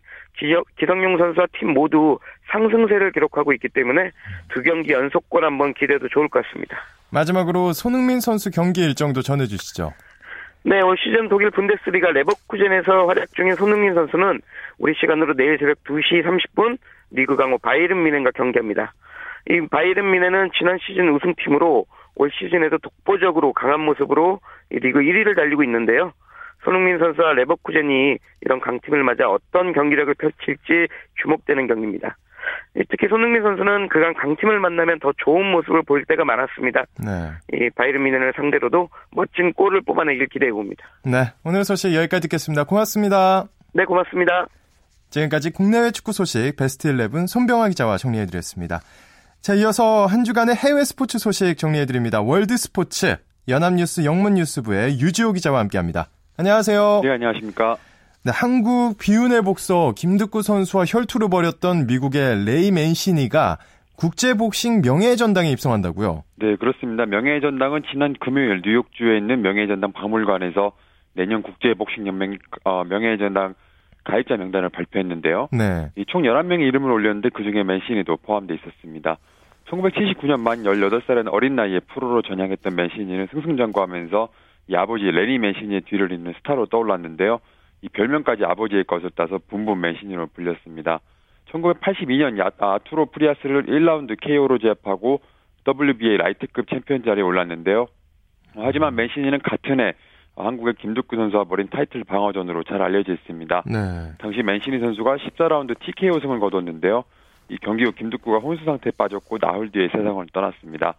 기성용 0.77 1.17
선수와 1.17 1.47
팀 1.60 1.73
모두 1.73 2.19
상승세를 2.51 3.12
기록하고 3.12 3.53
있기 3.53 3.69
때문에 3.69 4.12
두 4.49 4.62
경기 4.63 4.93
연속골 4.93 5.43
한번 5.43 5.73
기대도 5.73 6.08
좋을 6.10 6.29
것 6.29 6.45
같습니다. 6.45 6.77
마지막으로 7.12 7.73
손흥민 7.73 8.19
선수 8.19 8.49
경기 8.51 8.81
일정도 8.81 9.21
전해주시죠. 9.21 9.93
네, 10.67 10.82
올 10.82 10.97
시즌 10.97 11.30
독일 11.30 11.51
분데스리가 11.51 12.10
레버쿠젠에서 12.10 13.06
활약 13.06 13.36
중인 13.36 13.54
손흥민 13.54 13.93
선수는 13.93 14.41
우리 14.80 14.95
시간으로 14.95 15.36
내일 15.36 15.60
새벽 15.60 15.78
2시 15.84 16.25
30분 16.25 16.80
리그 17.12 17.36
강호 17.36 17.60
바이른 17.60 18.01
미넨과 18.01 18.32
경기합니다. 18.32 18.91
이 19.47 19.62
바이른 19.67 20.10
미넨은 20.10 20.49
지난 20.58 20.80
시즌 20.82 21.10
우승팀으로 21.10 21.86
올 22.15 22.32
시즌에도 22.32 22.80
독보적으로 22.80 23.54
강한 23.54 23.82
모습으로 23.82 24.39
리그 24.71 25.01
1위를 25.01 25.36
달리고 25.36 25.63
있는데요. 25.65 26.13
손흥민 26.63 26.97
선수와 26.97 27.34
레버쿠젠이 27.34 28.17
이런 28.41 28.60
강팀을 28.60 29.04
맞아 29.04 29.30
어떤 29.30 29.71
경기력을 29.71 30.15
펼칠지 30.15 30.88
주목되는 31.21 31.67
경기입니다. 31.67 32.17
특히 32.89 33.08
손흥민 33.08 33.41
선수는 33.41 33.89
그간 33.89 34.13
강팀을 34.13 34.60
만나면 34.60 35.00
더 35.00 35.12
좋은 35.18 35.52
모습을 35.52 35.84
보일 35.84 36.06
때가 36.06 36.26
많았습니다. 36.26 36.86
네. 37.04 37.32
이 37.54 37.70
바이에른 37.75 38.04
뮌헨을 38.04 38.34
상대로도 38.36 38.89
멋진 39.12 39.54
골을 39.54 39.82
뽑아내길 39.82 40.28
기대해 40.28 40.52
봅니다. 40.52 40.86
네, 41.04 41.32
오늘 41.44 41.63
소식 41.63 41.94
여기까지 41.94 42.24
듣겠습니다. 42.24 42.63
고맙습니다. 42.65 43.46
네, 43.74 43.86
고맙습니다. 43.86 44.48
지금까지 45.10 45.52
국내외 45.52 45.91
축구 45.91 46.12
소식 46.12 46.56
베스트 46.58 46.88
11 46.88 47.28
손병화 47.28 47.70
기자와 47.70 47.98
정리해드렸습니다. 47.98 48.82
자, 49.41 49.54
이어서 49.54 50.06
한 50.08 50.24
주간의 50.24 50.56
해외 50.56 50.84
스포츠 50.84 51.20
소식 51.20 51.58
정리해드립니다. 51.58 52.22
월드 52.22 52.58
스포츠 52.58 53.15
연합뉴스 53.48 54.04
영문뉴스부의 54.04 55.00
유지호 55.00 55.34
기자와 55.34 55.60
함께합니다. 55.60 56.08
안녕하세요. 56.38 57.02
네, 57.04 57.12
안녕하십니까. 57.12 57.78
네, 58.25 58.31
한국 58.33 58.97
비운의 58.97 59.43
복서 59.43 59.93
김득구 59.95 60.41
선수와 60.41 60.85
혈투를 60.88 61.29
벌였던 61.29 61.85
미국의 61.85 62.43
레이 62.45 62.71
맨시니가 62.71 63.59
국제복싱 63.97 64.81
명예전당에 64.81 65.51
입성한다고요? 65.51 66.23
네, 66.38 66.55
그렇습니다. 66.55 67.05
명예전당은 67.05 67.83
지난 67.91 68.15
금요일 68.19 68.63
뉴욕주에 68.65 69.19
있는 69.19 69.43
명예전당 69.43 69.91
박물관에서 69.91 70.71
내년 71.13 71.43
국제복싱연맹 71.43 72.39
어, 72.63 72.83
명예전당 72.85 73.53
가입자 74.03 74.38
명단을 74.38 74.69
발표했는데요. 74.69 75.49
네. 75.51 75.91
이 75.95 76.01
총 76.01 76.23
11명의 76.23 76.61
이름을 76.61 76.91
올렸는데 76.91 77.29
그중에 77.29 77.61
맨시니도 77.61 78.17
포함되어 78.23 78.57
있었습니다. 78.57 79.19
1979년 79.69 80.39
만 80.39 80.63
18살의 80.63 81.31
어린 81.31 81.55
나이에 81.55 81.79
프로로 81.93 82.23
전향했던 82.23 82.75
맨시니는 82.75 83.27
승승장구하면서 83.31 84.29
이 84.69 84.75
아버지 84.75 85.03
레니 85.03 85.38
맨시니의 85.38 85.81
뒤를 85.81 86.11
잇는 86.11 86.33
스타로 86.39 86.65
떠올랐는데요. 86.65 87.39
이 87.86 87.89
별명까지 87.89 88.43
아버지의 88.43 88.84
것을 88.86 89.12
따서 89.15 89.38
붐붐 89.48 89.80
맨시니로 89.80 90.28
불렸습니다. 90.34 91.02
1982년 91.52 92.41
아투로 92.58 93.06
프리아스를 93.12 93.67
1라운드 93.67 94.19
KO로 94.19 94.58
제압하고 94.58 95.21
WBA 95.67 96.17
라이트급 96.17 96.67
챔피언 96.67 97.04
자리에 97.04 97.24
올랐는데요. 97.24 97.86
하지만 98.56 98.95
맨시니는 98.95 99.39
같은 99.43 99.80
해 99.80 99.93
한국의 100.36 100.74
김득구 100.80 101.15
선수와 101.15 101.43
벌인 101.43 101.67
타이틀 101.67 102.04
방어전으로 102.04 102.63
잘 102.63 102.82
알려져 102.82 103.13
있습니다. 103.13 103.63
네. 103.67 104.13
당시 104.17 104.41
맨시니 104.41 104.80
선수가 104.80 105.17
14라운드 105.17 105.80
TKO 105.80 106.19
승을 106.19 106.39
거뒀는데요. 106.39 107.04
이 107.50 107.58
경기 107.62 107.84
후 107.84 107.91
김득구가 107.91 108.39
혼수 108.39 108.65
상태에 108.65 108.91
빠졌고 108.98 109.38
나흘 109.38 109.71
뒤에 109.71 109.89
세상을 109.89 110.26
떠났습니다. 110.34 110.95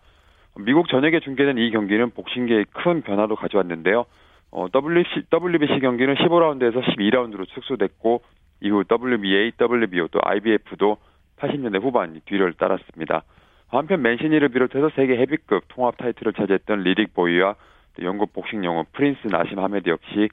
미국 0.59 0.88
전역에 0.88 1.18
중계된 1.18 1.59
이 1.59 1.70
경기는 1.72 2.11
복싱계에 2.11 2.64
큰 2.72 3.03
변화도 3.03 3.35
가져왔는데요. 3.35 4.07
어, 4.50 4.66
WC, 4.68 5.26
WBC 5.30 5.80
경기는 5.80 6.14
15라운드에서 6.14 6.82
12라운드로 6.82 7.46
축소됐고 7.48 8.22
이후 8.61 8.85
WBA, 8.90 9.52
WBO 9.59 10.09
또 10.09 10.20
IBF도 10.22 10.96
80년대 11.38 11.82
후반 11.82 12.20
뒤를 12.24 12.54
따랐습니다. 12.54 13.22
한편 13.68 14.00
맨시니를 14.02 14.48
비롯해서 14.48 14.90
세계 14.94 15.16
헤비급 15.16 15.64
통합 15.68 15.96
타이틀을 15.96 16.32
차지했던 16.32 16.80
리딕 16.81 17.14
보우와 17.14 17.57
영국 18.02 18.32
복싱 18.32 18.64
영웅 18.64 18.85
프린스 18.92 19.26
나심 19.26 19.59
하메드 19.59 19.88
역시 19.88 20.28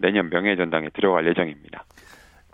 내년 0.00 0.28
명예전당에 0.30 0.90
들어갈 0.90 1.26
예정입니다. 1.26 1.84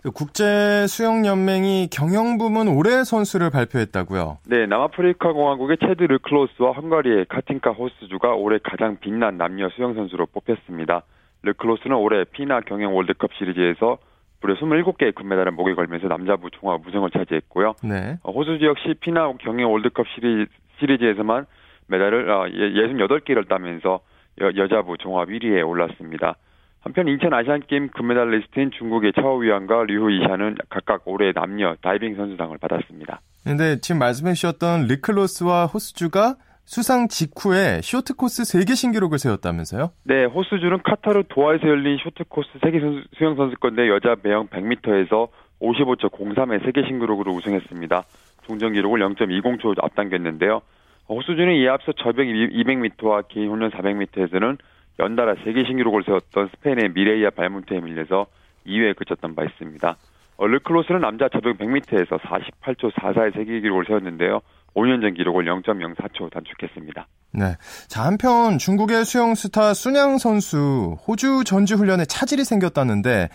그 0.03 0.09
국제 0.09 0.87
수영 0.87 1.27
연맹이 1.27 1.87
경영 1.91 2.39
부문 2.39 2.67
올해 2.67 3.03
선수를 3.03 3.51
발표했다고요? 3.51 4.39
네, 4.47 4.65
남아프리카 4.65 5.31
공화국의 5.31 5.77
채드 5.77 6.03
르클로스와 6.03 6.71
헝가리의 6.71 7.25
카틴카 7.29 7.71
호스주가 7.71 8.33
올해 8.33 8.57
가장 8.63 8.97
빛난 8.99 9.37
남녀 9.37 9.69
수영 9.69 9.93
선수로 9.93 10.25
뽑혔습니다. 10.27 11.03
르클로스는 11.43 11.95
올해 11.95 12.23
피나 12.23 12.61
경영 12.61 12.95
월드컵 12.95 13.31
시리즈에서 13.35 13.99
무려 14.41 14.55
27개의 14.55 15.13
금메달을 15.13 15.51
목에 15.51 15.75
걸면서 15.75 16.07
남자부 16.07 16.49
종합 16.49 16.85
우승을 16.87 17.11
차지했고요. 17.11 17.75
네. 17.83 18.17
어, 18.23 18.31
호스주 18.31 18.65
역시 18.65 18.95
피나 18.99 19.31
경영 19.39 19.71
월드컵 19.71 20.07
시리, 20.15 20.47
시리즈에서만 20.79 21.45
메달을 21.87 22.25
68개를 22.27 23.45
어, 23.45 23.47
따면서 23.47 23.99
여, 24.39 24.67
자부 24.67 24.97
종합 24.97 25.29
1위에 25.29 25.67
올랐습니다. 25.67 26.37
한편 26.81 27.07
인천 27.07 27.33
아시안게임 27.33 27.89
금메달리스트인 27.89 28.71
중국의 28.71 29.13
차오위안과 29.13 29.83
류후이샤는 29.85 30.57
각각 30.69 31.03
올해 31.05 31.31
남녀 31.31 31.75
다이빙 31.81 32.15
선수상을 32.15 32.57
받았습니다. 32.57 33.21
그런데 33.43 33.79
지금 33.79 33.99
말씀해 33.99 34.33
주셨던 34.33 34.87
르클로스와 34.87 35.67
호스주가 35.67 36.35
수상 36.65 37.07
직후에 37.07 37.81
쇼트 37.81 38.15
코스 38.15 38.45
세계 38.45 38.75
신기록을 38.75 39.19
세웠다면서요? 39.19 39.91
네, 40.05 40.25
호스주는 40.25 40.81
카타르 40.83 41.23
도하에서 41.29 41.67
열린 41.67 41.97
쇼트 41.97 42.23
코스 42.29 42.49
세계 42.63 42.79
수영 43.17 43.35
선수권 43.35 43.69
대회 43.69 43.87
여자 43.89 44.15
배영 44.15 44.47
100m에서 44.47 45.29
55.03의 45.61 46.63
세계 46.65 46.83
신기록으로 46.87 47.31
우승했습니다. 47.33 48.03
종전 48.47 48.73
기록을 48.73 49.01
0.20초 49.01 49.83
앞당겼는데요. 49.83 50.61
호스주는 51.09 51.53
이에 51.55 51.67
앞서 51.67 51.91
접영 51.91 52.25
200m와 52.25 53.27
개인 53.27 53.49
혼영 53.49 53.69
400m에서는 53.71 54.57
연달아 54.99 55.35
세계 55.43 55.63
신기록을 55.65 56.03
세웠던 56.03 56.49
스페인의 56.55 56.91
미레이아 56.93 57.31
벨몬테에 57.31 57.79
밀려서 57.79 58.27
2회에 58.65 58.95
그쳤던 58.95 59.35
바 59.35 59.43
있습니다. 59.43 59.97
얼르클로스는 60.37 61.01
남자 61.01 61.29
저병 61.29 61.57
100m에서 61.57 62.19
48초 62.19 62.91
44의 62.93 63.33
세계 63.33 63.61
기록을 63.61 63.85
세웠는데요. 63.87 64.41
5년 64.75 65.01
전 65.01 65.13
기록을 65.13 65.45
0.04초 65.45 66.31
단축했습니다. 66.31 67.07
네. 67.33 67.55
자, 67.87 68.03
한편 68.03 68.57
중국의 68.57 69.05
수영 69.05 69.35
스타 69.35 69.73
순양 69.73 70.17
선수 70.17 70.97
호주 71.07 71.43
전지 71.45 71.73
훈련에 71.73 72.05
차질이 72.05 72.43
생겼다는데 72.43 73.29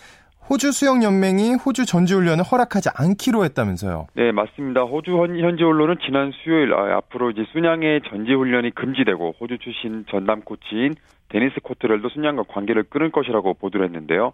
호주 0.49 0.71
수영 0.73 1.03
연맹이 1.03 1.55
호주 1.55 1.87
전지 1.87 2.15
훈련을 2.15 2.45
허락하지 2.45 2.91
않기로 2.95 3.45
했다면서요? 3.45 4.07
네, 4.15 4.31
맞습니다. 4.31 4.83
호주 4.83 5.11
현지 5.17 5.65
언론은 5.65 5.97
지난 6.05 6.31
수요일 6.33 6.73
아, 6.73 6.97
앞으로 6.99 7.31
이제 7.31 7.45
순양의 7.53 8.03
전지 8.09 8.33
훈련이 8.33 8.71
금지되고 8.71 9.35
호주 9.41 9.59
출신 9.59 10.05
전담 10.09 10.43
코치인 10.43 10.95
데니스 11.31 11.61
코트렐도 11.63 12.09
쑨양과 12.11 12.45
관계를 12.49 12.85
끊을 12.85 13.11
것이라고 13.11 13.55
보도를 13.55 13.87
했는데요. 13.87 14.33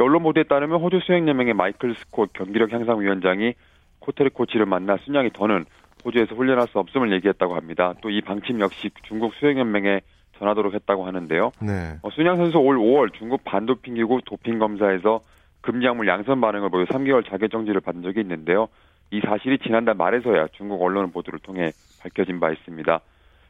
언론 0.00 0.24
보도에 0.24 0.42
따르면 0.42 0.80
호주 0.80 1.00
수영 1.04 1.28
연맹의 1.28 1.54
마이클 1.54 1.94
스콧 1.94 2.32
경기력 2.32 2.72
향상 2.72 3.00
위원장이 3.00 3.54
코트렐 4.00 4.30
코치를 4.30 4.66
만나 4.66 4.96
쑨양이 5.04 5.30
더는 5.32 5.64
호주에서 6.04 6.34
훈련할 6.34 6.66
수 6.66 6.80
없음을 6.80 7.12
얘기했다고 7.12 7.54
합니다. 7.54 7.94
또 8.02 8.10
이 8.10 8.20
방침 8.20 8.60
역시 8.60 8.90
중국 9.04 9.32
수영 9.34 9.56
연맹에 9.60 10.00
전하도록 10.38 10.74
했다고 10.74 11.06
하는데요. 11.06 11.52
네. 11.62 11.94
어, 12.02 12.10
쑨양 12.10 12.36
선수 12.38 12.58
올 12.58 12.76
5월 12.76 13.12
중국 13.16 13.44
반도핑 13.44 13.94
기구 13.94 14.20
도핑 14.26 14.58
검사에서 14.58 15.20
금지약물 15.64 16.06
양성 16.06 16.40
반응을 16.40 16.68
보여 16.68 16.84
3개월 16.84 17.26
자격 17.26 17.50
정지를 17.50 17.80
받은 17.80 18.02
적이 18.02 18.20
있는데요. 18.20 18.68
이 19.10 19.20
사실이 19.20 19.58
지난달 19.58 19.94
말에서야 19.94 20.48
중국 20.52 20.82
언론 20.82 21.10
보도를 21.10 21.40
통해 21.40 21.72
밝혀진 22.02 22.38
바 22.38 22.50
있습니다. 22.50 23.00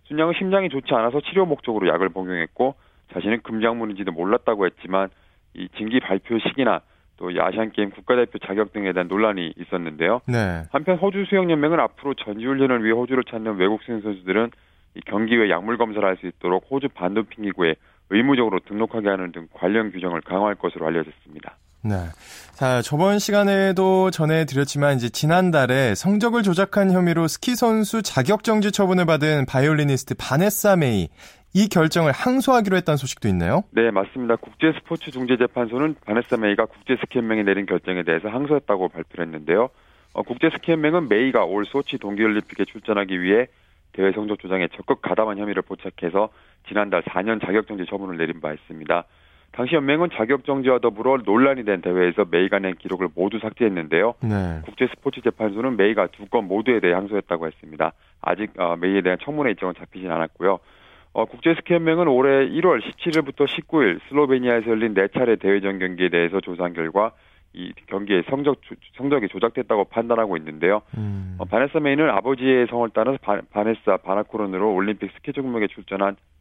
쑨양은 0.04 0.34
심장이 0.38 0.68
좋지 0.68 0.94
않아서 0.94 1.20
치료 1.20 1.44
목적으로 1.44 1.88
약을 1.88 2.10
복용했고 2.10 2.74
자신은 3.12 3.42
금지약물인지도 3.42 4.12
몰랐다고 4.12 4.66
했지만 4.66 5.08
이 5.54 5.68
징계 5.76 5.98
발표 5.98 6.38
시기나 6.38 6.82
또 7.16 7.30
아시안 7.36 7.72
게임 7.72 7.90
국가대표 7.90 8.38
자격 8.38 8.72
등에 8.72 8.92
대한 8.92 9.08
논란이 9.08 9.54
있었는데요. 9.56 10.20
네. 10.26 10.64
한편 10.70 10.96
호주 10.98 11.24
수영 11.28 11.50
연맹은 11.50 11.80
앞으로 11.80 12.14
전지 12.14 12.44
훈련을 12.44 12.84
위해 12.84 12.92
호주를 12.92 13.24
찾는 13.24 13.56
외국 13.56 13.82
수영 13.82 14.02
선수들은 14.02 14.50
이 14.96 15.00
경기 15.06 15.36
외 15.36 15.50
약물 15.50 15.78
검사를 15.78 16.06
할 16.06 16.16
수 16.16 16.26
있도록 16.26 16.66
호주 16.70 16.88
반도핑 16.90 17.44
기구에 17.44 17.74
의무적으로 18.10 18.60
등록하게 18.60 19.08
하는 19.08 19.32
등 19.32 19.48
관련 19.52 19.90
규정을 19.90 20.20
강화할 20.20 20.54
것으로 20.56 20.86
알려졌습니다. 20.86 21.56
네. 21.84 21.96
자, 22.54 22.80
저번 22.80 23.18
시간에도 23.18 24.10
전해드렸지만, 24.10 24.96
이제 24.96 25.10
지난달에 25.10 25.94
성적을 25.94 26.42
조작한 26.42 26.90
혐의로 26.90 27.28
스키 27.28 27.54
선수 27.54 28.00
자격 28.00 28.42
정지 28.42 28.72
처분을 28.72 29.04
받은 29.04 29.44
바이올리니스트 29.46 30.14
바네사 30.18 30.76
메이. 30.76 31.08
이 31.56 31.68
결정을 31.68 32.10
항소하기로 32.10 32.76
했다는 32.78 32.96
소식도 32.96 33.28
있네요. 33.28 33.62
네, 33.70 33.90
맞습니다. 33.90 34.36
국제 34.36 34.72
스포츠 34.72 35.12
중재 35.12 35.36
재판소는 35.36 35.94
바네사 36.04 36.36
메이가 36.36 36.66
국제 36.66 36.96
스키 36.96 37.18
연맹이 37.18 37.44
내린 37.44 37.66
결정에 37.66 38.02
대해서 38.02 38.28
항소했다고 38.28 38.88
발표를 38.88 39.26
했는데요. 39.26 39.68
어, 40.14 40.22
국제 40.22 40.50
스키 40.50 40.72
연맹은 40.72 41.08
메이가 41.08 41.44
올 41.44 41.64
소치 41.64 41.98
동계 41.98 42.24
올림픽에 42.24 42.64
출전하기 42.64 43.20
위해 43.20 43.46
대회 43.92 44.10
성적 44.12 44.40
조작에 44.40 44.68
적극 44.74 45.00
가담한 45.02 45.38
혐의를 45.38 45.62
포착해서 45.62 46.30
지난달 46.66 47.02
4년 47.02 47.40
자격 47.44 47.68
정지 47.68 47.84
처분을 47.86 48.16
내린 48.16 48.40
바 48.40 48.52
있습니다. 48.52 49.04
당시 49.54 49.74
연맹은 49.76 50.08
자격 50.14 50.44
정지와 50.44 50.80
더불어 50.80 51.18
논란이 51.24 51.64
된 51.64 51.80
대회에서 51.80 52.26
메이가 52.28 52.58
낸 52.58 52.74
기록을 52.74 53.08
모두 53.14 53.38
삭제했는데요. 53.38 54.14
네. 54.22 54.60
국제 54.64 54.88
스포츠 54.88 55.20
재판소는 55.20 55.76
메이가 55.76 56.08
두 56.08 56.24
건 56.30 56.48
모두에 56.48 56.80
대해 56.80 56.92
항소했다고 56.94 57.46
했습니다. 57.46 57.92
아직 58.20 58.50
어, 58.58 58.76
메이에 58.76 59.02
대한 59.02 59.18
청문회 59.22 59.50
일정은 59.50 59.74
잡히진 59.78 60.10
않았고요. 60.10 60.58
어, 61.12 61.24
국제 61.26 61.54
스키 61.54 61.74
연맹은 61.74 62.08
올해 62.08 62.48
1월 62.48 62.80
17일부터 62.82 63.46
19일 63.46 64.00
슬로베니아에서 64.08 64.66
열린 64.70 64.94
4차례 64.94 65.38
대회전 65.38 65.78
경기에 65.78 66.08
대해서 66.08 66.40
조사한 66.40 66.72
결과 66.72 67.12
이 67.52 67.72
경기의 67.86 68.24
성적 68.28 68.56
성적이 68.96 69.28
조작됐다고 69.28 69.84
판단하고 69.84 70.36
있는데요. 70.38 70.82
음. 70.96 71.36
어, 71.38 71.44
바네사 71.44 71.78
메이는 71.78 72.10
아버지의 72.10 72.66
성을 72.68 72.88
따라서 72.92 73.16
바, 73.22 73.40
바네사 73.52 73.98
바나코른으로 73.98 74.74
올림픽 74.74 75.12
스키 75.14 75.32
종목에 75.32 75.68
출전한 75.68 76.16
첫 76.16 76.33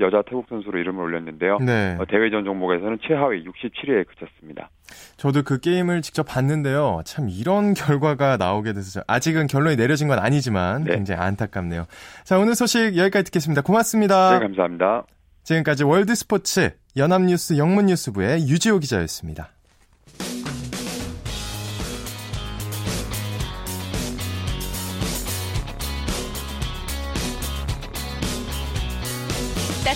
여자 0.00 0.22
태국 0.22 0.46
선수로 0.48 0.78
이름을 0.78 1.02
올렸는데요. 1.02 1.58
네. 1.58 1.96
어, 1.98 2.04
대회전 2.06 2.44
종목에서는 2.44 2.98
최하위 3.06 3.44
67위에 3.44 4.06
그쳤습니다. 4.06 4.70
저도 5.16 5.42
그 5.42 5.58
게임을 5.58 6.02
직접 6.02 6.24
봤는데요. 6.24 7.00
참 7.04 7.28
이런 7.30 7.72
결과가 7.74 8.36
나오게 8.36 8.72
돼서 8.74 9.00
아직은 9.06 9.46
결론이 9.46 9.76
내려진 9.76 10.08
건 10.08 10.18
아니지만 10.18 10.84
네. 10.84 10.94
굉장히 10.94 11.20
안타깝네요. 11.20 11.86
자 12.24 12.38
오늘 12.38 12.54
소식 12.54 12.96
여기까지 12.96 13.24
듣겠습니다. 13.24 13.62
고맙습니다. 13.62 14.38
네 14.38 14.40
감사합니다. 14.40 15.04
지금까지 15.44 15.84
월드스포츠 15.84 16.70
연합뉴스 16.96 17.56
영문뉴스부의 17.56 18.48
유지호 18.48 18.80
기자였습니다. 18.80 19.50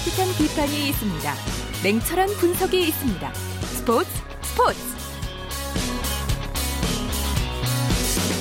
따뜻한 0.01 0.29
비판이 0.39 0.89
있습니다. 0.89 1.35
냉철한 1.85 2.29
분석이 2.39 2.89
있습니다. 2.89 3.35
스포츠 3.35 4.09
스포츠. 4.41 4.81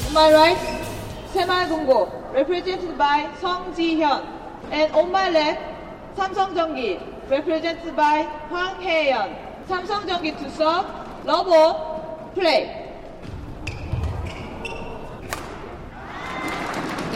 On 0.07 0.11
my 0.11 0.31
right, 0.31 0.61
새마을금고 1.33 2.31
represented 2.33 2.97
by 2.97 3.27
성지현 3.41 4.23
and 4.71 4.95
on 4.95 5.09
my 5.09 5.29
left, 5.29 5.59
삼성전기 6.15 6.97
represented 7.27 7.93
by 7.93 8.25
황혜연. 8.49 9.65
삼성전기 9.67 10.37
to 10.37 10.59
serve, 10.59 11.25
love 11.25 12.31
all, 12.35 12.59
play. 12.59 12.88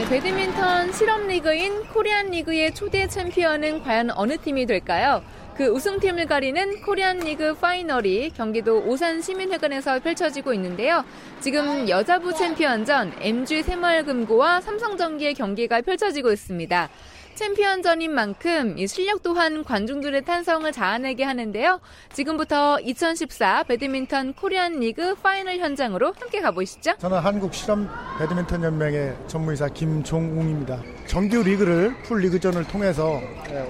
네, 0.03 0.09
배드민턴 0.09 0.91
실업리그인 0.91 1.85
코리안 1.85 2.31
리그의 2.31 2.75
초대 2.75 3.07
챔피언은 3.07 3.83
과연 3.83 4.11
어느 4.11 4.37
팀이 4.37 4.65
될까요? 4.65 5.23
그 5.55 5.67
우승팀을 5.67 6.25
가리는 6.25 6.81
코리안 6.81 7.19
리그 7.19 7.53
파이널이 7.53 8.31
경기도 8.31 8.83
오산 8.85 9.21
시민회관에서 9.21 9.99
펼쳐지고 9.99 10.53
있는데요. 10.55 11.05
지금 11.39 11.87
여자부 11.87 12.33
챔피언전 12.33 13.13
MG 13.21 13.63
새마을금고와 13.63 14.59
삼성전기의 14.59 15.35
경기가 15.35 15.79
펼쳐지고 15.79 16.33
있습니다. 16.33 16.89
챔피언전인 17.35 18.13
만큼 18.13 18.77
이 18.77 18.87
실력 18.87 19.23
또한 19.23 19.63
관중들의 19.63 20.23
탄성을 20.23 20.71
자아내게 20.71 21.23
하는데요. 21.23 21.79
지금부터 22.13 22.79
2014 22.79 23.63
배드민턴 23.63 24.33
코리안 24.33 24.79
리그 24.79 25.15
파이널 25.15 25.57
현장으로 25.57 26.13
함께 26.19 26.41
가보시죠. 26.41 26.93
저는 26.99 27.19
한국 27.19 27.53
실업 27.53 27.89
배드민턴 28.19 28.63
연맹의 28.63 29.15
전무이사 29.27 29.69
김종웅입니다. 29.69 30.81
정규 31.07 31.43
리그를 31.43 31.95
풀 32.03 32.21
리그전을 32.21 32.65
통해서 32.65 33.19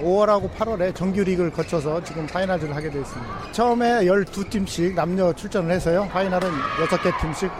5월하고 0.02 0.50
8월에 0.52 0.94
정규 0.94 1.22
리그를 1.22 1.50
거쳐서 1.50 2.02
지금 2.04 2.26
파이널전을 2.26 2.76
하게 2.76 2.90
되어 2.90 3.00
있습니다. 3.00 3.52
처음에 3.52 4.04
12팀씩 4.04 4.94
남녀 4.94 5.32
출전을 5.32 5.70
해서요. 5.70 6.08
파이널은 6.12 6.48
6개 6.50 7.20
팀씩 7.20 7.50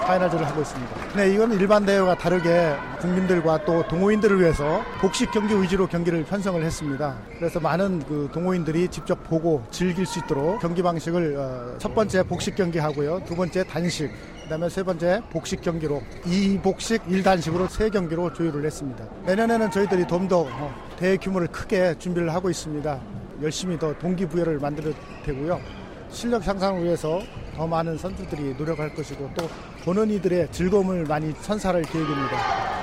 파이널전을 0.00 0.46
하고 0.46 0.60
있습니다. 0.60 1.16
네, 1.16 1.30
이건 1.32 1.52
일반 1.52 1.86
대회와 1.86 2.16
다르게 2.16 2.74
국민들과 3.00 3.64
또 3.64 3.86
동호인들을 3.88 4.40
위해서 4.40 4.82
복식 5.00 5.30
경기 5.36 5.54
위주로 5.60 5.86
경기를 5.86 6.24
편성을 6.24 6.64
했습니다. 6.64 7.14
그래서 7.38 7.60
많은 7.60 8.02
그 8.06 8.26
동호인들이 8.32 8.88
직접 8.88 9.22
보고 9.24 9.62
즐길 9.70 10.06
수 10.06 10.18
있도록 10.20 10.58
경기 10.62 10.82
방식을 10.82 11.36
어, 11.36 11.76
첫 11.78 11.94
번째 11.94 12.22
복식 12.22 12.56
경기 12.56 12.78
하고요. 12.78 13.20
두 13.26 13.36
번째 13.36 13.62
단식, 13.64 14.10
그다음에 14.44 14.70
세 14.70 14.82
번째 14.82 15.20
복식 15.30 15.60
경기로 15.60 16.02
이복식 16.24 17.02
일단식으로 17.06 17.68
세 17.68 17.90
경기로 17.90 18.32
조율을 18.32 18.64
했습니다. 18.64 19.04
내년에는 19.26 19.70
저희들이 19.70 20.06
좀 20.08 20.26
더 20.26 20.48
대규모를 20.96 21.48
크게 21.48 21.96
준비를 21.98 22.32
하고 22.32 22.48
있습니다. 22.48 22.98
열심히 23.42 23.78
더 23.78 23.92
동기부여를 23.98 24.58
만들어 24.58 24.90
되고요. 25.26 25.60
실력 26.08 26.46
향상을 26.46 26.82
위해서 26.82 27.20
더 27.54 27.66
많은 27.66 27.98
선수들이 27.98 28.54
노력할 28.56 28.94
것이고 28.94 29.30
또 29.36 29.46
보는 29.84 30.10
이들의 30.12 30.48
즐거움을 30.50 31.04
많이 31.04 31.34
선사할 31.42 31.82
계획입니다. 31.82 32.75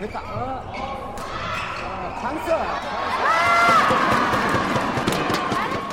됐다. 0.00 0.18
어, 0.20 0.62
어, 1.84 3.19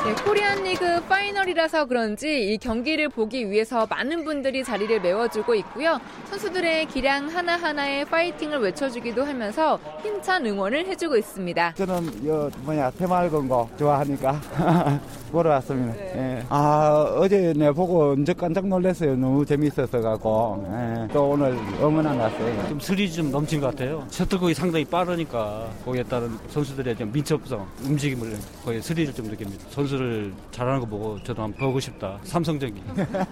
네, 0.07 0.13
코리안 0.23 0.63
리그 0.63 1.01
파이널이라서 1.01 1.83
그런지 1.83 2.53
이 2.53 2.57
경기를 2.57 3.09
보기 3.09 3.51
위해서 3.51 3.85
많은 3.89 4.23
분들이 4.23 4.63
자리를 4.63 5.01
메워주고 5.01 5.53
있고요. 5.55 5.99
선수들의 6.29 6.85
기량 6.85 7.27
하나하나에 7.27 8.05
파이팅을 8.05 8.59
외쳐주기도 8.59 9.25
하면서 9.25 9.77
힘찬 10.01 10.45
응원을 10.45 10.87
해주고 10.87 11.17
있습니다. 11.17 11.73
저는 11.73 12.25
여 12.25 12.49
뭐냐 12.63 12.89
새마을건 12.91 13.49
거 13.49 13.67
좋아하니까 13.77 14.39
보러 15.29 15.49
왔습니다. 15.49 15.93
네. 15.97 16.13
예. 16.15 16.45
아 16.47 17.15
어제 17.17 17.51
내 17.53 17.69
보고 17.73 18.11
언제 18.11 18.31
깜짝 18.31 18.65
놀랐어요. 18.65 19.17
너무 19.17 19.45
재밌었어 19.45 19.99
갖고 19.99 20.65
예. 20.71 21.07
또 21.11 21.31
오늘 21.31 21.51
응원한 21.81 22.17
왔어요. 22.17 22.69
좀 22.69 22.79
스릴이 22.79 23.11
좀 23.11 23.29
넘친 23.29 23.59
것 23.59 23.71
같아요. 23.71 24.05
셔틀곡이 24.09 24.53
상당히 24.53 24.85
빠르니까 24.85 25.67
거기에 25.83 26.03
따른 26.03 26.37
선수들의 26.47 26.95
좀 26.95 27.11
민첩성, 27.11 27.67
움직임을 27.83 28.37
거의 28.63 28.81
스릴을 28.81 29.13
좀 29.13 29.25
느낍니다. 29.27 29.65
선수 29.69 29.96
선수를 29.97 30.33
잘하는 30.51 30.79
거 30.79 30.85
보고 30.85 31.21
저도 31.23 31.43
한번 31.43 31.59
보고 31.67 31.79
싶다. 31.79 32.17
삼성전기. 32.23 32.81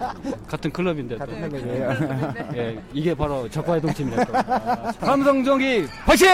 같은 0.46 0.70
클럽인데. 0.70 1.16
같은 1.16 1.48
클럽이에요. 1.48 1.90
예, 2.56 2.78
이게 2.92 3.14
바로 3.14 3.48
적과의 3.48 3.80
동팀이라고. 3.80 4.32
삼성전기 5.00 5.86
화이팅! 6.04 6.28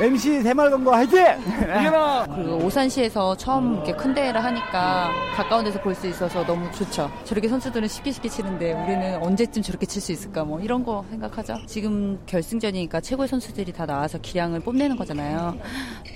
MC 0.00 0.42
새말건거 0.42 0.92
화이팅! 0.92 1.18
이겨라! 1.58 2.26
그 2.34 2.54
오산시에서 2.64 3.36
처음 3.36 3.74
이렇게 3.74 3.92
큰 3.92 4.14
대회를 4.14 4.42
하니까 4.44 5.10
가까운 5.34 5.64
데서 5.64 5.80
볼 5.80 5.90
수 5.94 6.06
있어서 6.06 6.44
너무 6.46 6.70
좋죠. 6.72 7.10
저렇게 7.24 7.48
선수들은 7.48 7.88
쉽게 7.88 8.12
쉽게 8.12 8.28
치는데 8.28 8.72
우리는 8.72 9.20
언제쯤 9.22 9.60
저렇게 9.62 9.84
칠 9.86 10.00
수 10.00 10.12
있을까 10.12 10.44
뭐 10.44 10.60
이런 10.60 10.82
거 10.84 11.04
생각하죠. 11.10 11.58
지금 11.66 12.18
결승전이니까 12.26 13.00
최고의 13.00 13.28
선수들이 13.28 13.72
다 13.72 13.84
나와서 13.84 14.16
기량을 14.18 14.60
뽐내는 14.60 14.96
거잖아요. 14.96 15.58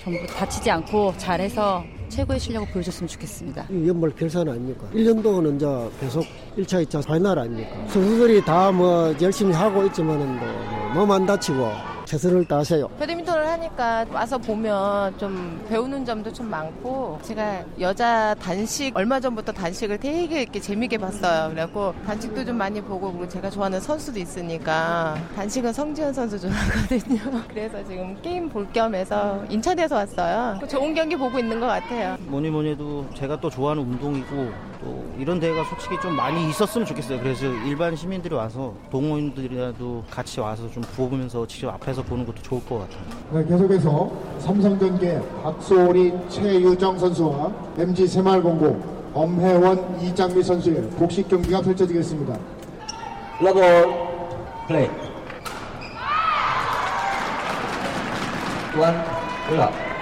전부 0.03 0.25
다치지 0.27 0.71
않고 0.71 1.13
잘해서 1.17 1.83
최고의 2.15 2.39
실력을 2.39 2.67
보여줬으면 2.71 3.07
좋겠습니다. 3.09 3.67
연말 3.87 4.09
결산 4.15 4.47
아닙니까? 4.47 4.87
1년 4.93 5.21
동안은 5.21 5.57
이제 5.57 5.65
계속 5.99 6.23
1차, 6.57 6.85
2차 6.85 7.05
파이널 7.05 7.37
아닙니까? 7.39 7.75
선수들이 7.89 8.43
다 8.45 8.71
뭐 8.71 9.13
열심히 9.21 9.53
하고 9.53 9.83
있지만은 9.85 10.39
뭐 10.39 10.75
몸 10.95 11.11
안 11.11 11.25
다치고 11.25 11.69
최선을 12.05 12.45
다하세요. 12.45 12.87
배드민턴을 13.35 13.47
하니까 13.47 14.05
와서 14.11 14.37
보면 14.37 15.17
좀 15.17 15.63
배우는 15.67 16.05
점도 16.05 16.31
좀 16.31 16.49
많고 16.49 17.19
제가 17.21 17.63
여자 17.79 18.33
단식 18.35 18.95
얼마 18.95 19.19
전부터 19.19 19.51
단식을 19.51 19.97
되게 19.99 20.43
이렇게 20.43 20.59
재밌게 20.59 20.97
봤어요. 20.97 21.49
그래갖고 21.49 21.93
단식도 22.05 22.45
좀 22.45 22.57
많이 22.57 22.81
보고 22.81 23.11
그리고 23.11 23.27
제가 23.27 23.49
좋아하는 23.49 23.79
선수도 23.79 24.19
있으니까 24.19 25.15
단식은 25.35 25.73
성지현 25.73 26.13
선수 26.13 26.39
좋아하거든요. 26.39 27.43
그래서 27.49 27.83
지금 27.85 28.19
게임 28.21 28.49
볼 28.49 28.71
겸해서 28.71 29.43
인천에서 29.49 29.95
왔어요. 29.95 30.59
좋은 30.67 30.93
경기 30.93 31.15
보고 31.15 31.37
있는 31.37 31.59
것 31.59 31.67
같아요. 31.67 32.17
뭐니 32.21 32.49
뭐니 32.49 32.71
해도 32.71 33.05
제가 33.15 33.39
또 33.39 33.49
좋아하는 33.49 33.83
운동이고 33.83 34.51
또 34.81 35.15
이런 35.17 35.39
대회가 35.39 35.63
솔직히 35.65 35.99
좀 36.01 36.15
많이 36.15 36.49
있었으면 36.49 36.85
좋겠어요. 36.85 37.19
그래서 37.19 37.45
일반 37.45 37.95
시민들이 37.95 38.35
와서 38.35 38.73
동호인들이라도 38.91 40.05
같이 40.09 40.39
와서 40.39 40.69
좀 40.71 40.83
보면서 40.95 41.45
직접 41.47 41.69
앞에서 41.73 42.03
보는 42.03 42.25
것도 42.25 42.41
좋을 42.41 42.63
것 42.65 42.79
같아요. 42.79 43.03
네, 43.31 43.43
계속해서 43.43 44.11
삼성전기 44.39 45.19
박소리 45.41 46.13
최유정 46.29 46.99
선수와 46.99 47.51
MG 47.77 48.07
새마을금고 48.07 49.11
엄혜원 49.13 49.99
이장미 50.01 50.43
선수의 50.43 50.83
복식 50.91 51.27
경기가 51.27 51.61
펼쳐지겠습니다. 51.61 52.37
Love 53.41 53.52
all, 53.52 53.63
play. 54.67 54.89
One, 58.77 59.03
love. 59.47 59.94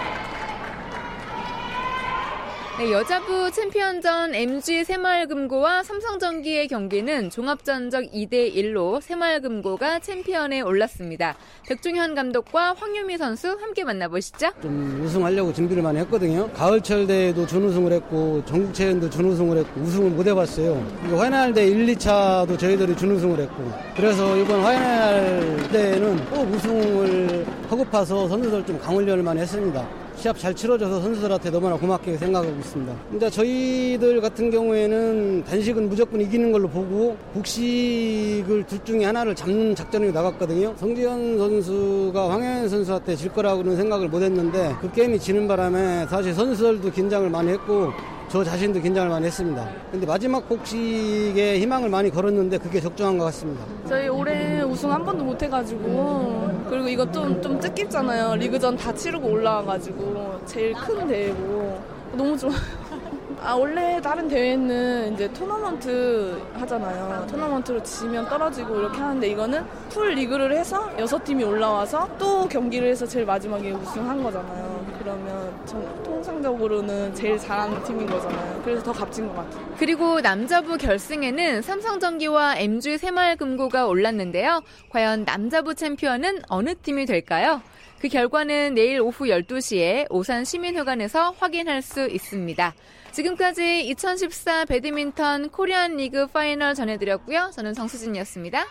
네, 2.80 2.92
여자부 2.92 3.52
챔피언전 3.52 4.34
MG 4.34 4.84
새마을금고와 4.84 5.84
삼성전기의 5.84 6.68
경기는 6.68 7.30
종합전적 7.30 8.06
2대1로 8.12 9.00
새마을금고가 9.00 10.00
챔피언에 10.00 10.62
올랐습니다. 10.62 11.36
백중현 11.68 12.16
감독과 12.16 12.74
황유미 12.74 13.20
선수 13.20 13.50
함께 13.62 13.84
만나보시죠. 13.84 14.50
좀 14.64 15.04
우승하려고 15.06 15.54
준비를 15.54 15.84
많이 15.84 16.00
했거든요. 16.00 16.50
가을철 16.54 17.06
대회도 17.06 17.46
준우승을 17.46 17.92
했고 17.94 18.44
전국체전도 18.46 19.08
준우승을 19.12 19.58
했고 19.60 19.82
우승을 19.82 20.10
못 20.10 20.26
해봤어요. 20.26 20.84
화이날 21.16 21.54
대 21.54 21.68
1, 21.68 21.86
2차도 21.86 22.58
저희들이 22.58 22.98
준우승을 22.98 23.40
했고 23.40 23.72
그래서 23.96 24.36
이번 24.36 24.62
화이날 24.62 25.70
대회는 25.72 26.26
꼭 26.32 26.52
우승을 26.52 27.46
하고파서 27.70 28.28
선수들 28.28 28.66
좀 28.66 28.80
강훈련을 28.80 29.22
많이 29.22 29.42
했습니다. 29.42 29.88
시합 30.16 30.38
잘 30.38 30.54
치러줘서 30.54 31.02
선수들한테 31.02 31.50
너무나 31.50 31.76
고맙게 31.76 32.18
생각하고 32.18 32.56
있습니다. 32.60 32.96
이제 33.16 33.30
저희들 33.30 34.22
같은 34.22 34.50
경우에는 34.50 35.44
단식은 35.44 35.90
무조건 35.90 36.22
이기는 36.22 36.52
걸로 36.52 36.68
보고 36.70 37.18
복식을 37.34 38.64
둘 38.68 38.84
중에 38.86 39.06
하나를 39.06 39.36
잡는 39.36 39.76
작전이 39.76 40.12
나갔거든요. 40.12 40.74
성지현 40.78 41.38
선수가 41.38 42.30
황현 42.30 42.70
선수한테 42.70 43.16
질 43.16 43.34
거라고는 43.34 43.76
생각을 43.76 44.08
못 44.08 44.22
했는데 44.22 44.74
그 44.80 44.92
게임이 44.92 45.20
지는 45.20 45.48
바람에 45.48 46.08
사실 46.08 46.34
선수들도 46.34 46.92
긴장을 46.92 47.30
많이 47.30 47.52
했고 47.52 47.92
저 48.30 48.44
자신도 48.44 48.82
긴장을 48.82 49.10
많이 49.10 49.28
했습니다. 49.28 49.68
근데 49.92 50.08
마지막 50.08 50.48
복식에 50.50 51.60
희망을 51.60 51.90
많이 51.90 52.10
걸었는데 52.10 52.58
그게 52.58 52.80
적중한 52.82 53.18
것 53.18 53.26
같습니다. 53.26 53.64
저희 53.88 54.08
올해 54.08 54.62
우승 54.64 54.92
한 54.92 55.06
번도 55.06 55.24
못 55.24 55.42
해가지고 55.42 56.66
그리고 56.70 56.88
이거 56.88 57.12
좀, 57.12 57.40
좀 57.42 57.60
뜻깊잖아요. 57.60 58.36
리그전 58.38 58.76
다 58.78 58.92
치르고 58.94 59.28
올라와가지고 59.28 60.42
제일 60.46 60.74
큰 60.74 61.08
대회고 61.08 61.80
너무 62.14 62.36
좋아요. 62.38 62.56
아 63.46 63.56
원래 63.56 64.00
다른 64.02 64.28
대회는 64.28 65.14
이제 65.14 65.32
토너먼트 65.34 66.42
하잖아요. 66.54 67.28
토너먼트로 67.30 67.84
지면 67.84 68.28
떨어지고 68.30 68.80
이렇게 68.80 69.00
하는데 69.00 69.28
이거는 69.28 69.64
풀 69.90 70.14
리그를 70.16 70.58
해서 70.58 70.90
여섯 70.98 71.24
팀이 71.24 71.44
올라와서 71.44 72.08
또 72.18 72.48
경기를 72.48 72.88
해서 72.90 73.06
제일 73.06 73.26
마지막에 73.26 73.72
우승한 73.72 74.24
거잖아요. 74.24 74.83
그러면 75.04 75.66
통상적으로는 76.04 77.14
제일 77.14 77.38
잘하는 77.38 77.84
팀인 77.84 78.08
거잖아요. 78.08 78.62
그래서 78.64 78.82
더 78.84 78.94
값진 78.94 79.28
것 79.28 79.36
같아요. 79.36 79.76
그리고 79.78 80.22
남자부 80.22 80.78
결승에는 80.78 81.62
삼성전기와 81.62 82.58
MG 82.58 82.98
새마을금고가 82.98 83.86
올랐는데요. 83.86 84.62
과연 84.90 85.26
남자부 85.26 85.76
챔피언은 85.76 86.44
어느 86.48 86.74
팀이 86.76 87.06
될까요? 87.06 87.62
그 88.00 88.08
결과는 88.08 88.76
내일 88.76 89.02
오후 89.02 89.26
12시에 89.26 90.08
오산 90.10 90.46
시민회관에서 90.46 91.32
확인할 91.38 91.82
수 91.82 92.08
있습니다. 92.08 92.74
지금까지 93.12 93.86
2014 93.88 94.66
배드민턴 94.66 95.50
코리안 95.50 95.98
리그 95.98 96.28
파이널 96.28 96.76
전해드렸고요. 96.76 97.52
저는 97.54 97.74
정수진이었습니다. 97.74 98.66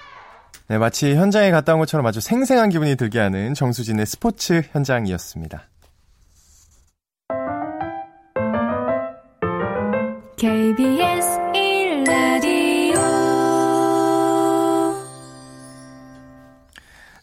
네, 0.68 0.79
마치 0.79 1.14
현장에 1.14 1.51
갔다 1.51 1.75
온 1.75 1.81
것처럼 1.81 2.07
아주 2.07 2.21
생생한 2.21 2.71
기분이 2.71 2.97
들게 2.97 3.18
하는 3.18 3.53
정수진의 3.55 4.07
스포츠 4.07 4.62
현장이었습니다. 4.73 5.68
KBS 10.43 11.39
1라디오 11.55 12.99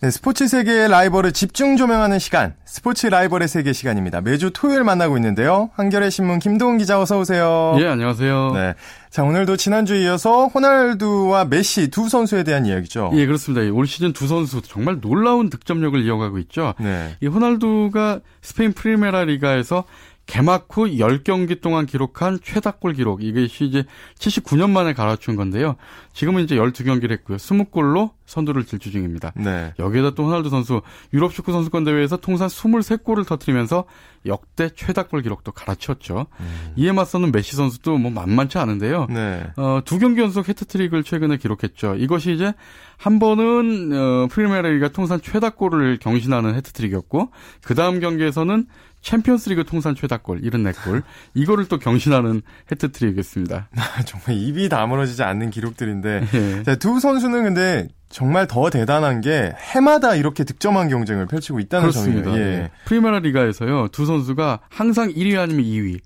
네, 0.01 0.09
스포츠 0.09 0.47
세계의 0.47 0.87
라이벌을 0.87 1.33
집중 1.33 1.75
조명하는 1.75 2.19
시간, 2.19 2.53
스포츠 2.63 3.07
라이벌의 3.07 3.49
세계 3.49 3.73
시간입니다. 3.73 4.21
매주 4.21 4.51
토요일 4.53 4.85
만나고 4.85 5.17
있는데요. 5.17 5.69
한겨레 5.73 6.09
신문 6.09 6.39
김동훈 6.39 6.77
기자 6.77 7.01
어서 7.01 7.19
오세요. 7.19 7.75
예, 7.81 7.87
안녕하세요. 7.87 8.51
네. 8.53 8.75
자, 9.09 9.23
오늘도 9.23 9.57
지난주에 9.57 10.03
이어서 10.03 10.47
호날두와 10.47 11.43
메시 11.43 11.89
두 11.89 12.07
선수에 12.07 12.43
대한 12.43 12.65
이야기죠. 12.65 13.11
예, 13.15 13.25
그렇습니다. 13.25 13.69
올 13.75 13.85
시즌 13.85 14.13
두 14.13 14.27
선수 14.27 14.61
정말 14.61 15.01
놀라운 15.01 15.49
득점력을 15.49 16.01
이어가고 16.05 16.37
있죠. 16.37 16.73
네. 16.79 17.17
이 17.19 17.27
호날두가 17.27 18.21
스페인 18.41 18.71
프리메라 18.71 19.25
리가에서 19.25 19.83
개막 20.29 20.67
후 20.69 20.85
10경기 20.85 21.59
동안 21.59 21.87
기록한 21.87 22.39
최다골 22.43 22.93
기록. 22.93 23.23
이것이 23.23 23.65
이제 23.65 23.83
79년 24.19 24.69
만에 24.69 24.93
갈아치운 24.93 25.35
건데요. 25.35 25.75
지금은 26.19 26.43
이제 26.43 26.57
12경기를 26.57 27.11
했고요. 27.11 27.37
20골로 27.37 28.11
선두를 28.25 28.65
질주 28.65 28.91
중입니다. 28.91 29.31
네. 29.37 29.73
여기에다 29.79 30.15
또 30.15 30.25
호날두 30.25 30.49
선수 30.49 30.81
유럽 31.13 31.31
축구 31.31 31.53
선수권 31.53 31.85
대회에서 31.85 32.17
통산 32.17 32.49
23골을 32.49 33.25
터뜨리면서 33.25 33.85
역대 34.25 34.69
최다골 34.69 35.21
기록도 35.21 35.53
갈아치웠죠. 35.53 36.27
음. 36.41 36.73
이에 36.75 36.91
맞서는 36.91 37.31
메시 37.31 37.55
선수도 37.55 37.97
뭐 37.97 38.11
만만치 38.11 38.57
않은데요. 38.57 39.07
네. 39.09 39.47
어, 39.55 39.79
두 39.85 39.97
경기 39.97 40.19
연속 40.19 40.49
해트트릭을 40.49 41.05
최근에 41.05 41.37
기록했죠. 41.37 41.95
이것이 41.95 42.33
이제 42.33 42.53
한 42.97 43.19
번은 43.19 43.93
어, 43.93 44.27
프리메라리가 44.29 44.89
통산 44.89 45.21
최다골을 45.21 45.99
경신하는 45.99 46.53
해트트릭이었고 46.55 47.31
그 47.63 47.75
다음 47.75 48.01
경기에서는 48.01 48.65
챔피언스리그 49.01 49.63
통산 49.63 49.95
최다골 49.95 50.41
74골 50.41 51.03
이거를 51.33 51.67
또 51.67 51.79
경신하는 51.79 52.41
해트트릭이었습니다. 52.71 53.69
정말 54.05 54.41
입이 54.41 54.69
다물어지지 54.69 55.23
않는 55.23 55.49
기록들인데 55.49 56.08
예. 56.33 56.63
자, 56.63 56.75
두 56.75 56.99
선수는 56.99 57.43
근데 57.43 57.87
정말 58.09 58.47
더 58.47 58.71
대단한 58.71 59.21
게 59.21 59.53
해마다 59.55 60.15
이렇게 60.15 60.43
득점한 60.43 60.89
경쟁을 60.89 61.27
펼치고 61.27 61.59
있다는 61.59 61.89
그렇습니다. 61.89 62.31
점이에요. 62.31 62.47
예. 62.47 62.55
네. 62.57 62.71
프리메라 62.85 63.19
리가에서요 63.19 63.89
두 63.89 64.05
선수가 64.07 64.61
항상 64.69 65.09
1위 65.09 65.37
아니면 65.39 65.63
2위 65.63 65.99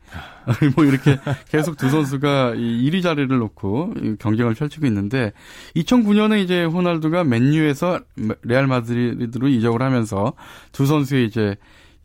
뭐 0.76 0.84
이렇게 0.84 1.18
계속 1.48 1.78
두 1.78 1.90
선수가 1.90 2.56
이 2.58 2.90
1위 2.92 3.02
자리를 3.02 3.30
놓고 3.38 3.94
경쟁을 4.20 4.54
펼치고 4.54 4.86
있는데 4.88 5.32
2009년에 5.78 6.44
이제 6.44 6.66
호날두가 6.66 7.24
맨유에서 7.24 8.02
레알 8.44 8.68
마드리드로 8.68 9.48
이적을 9.48 9.82
하면서 9.82 10.34
두 10.74 10.86
선수의 10.86 11.26
이제 11.28 11.56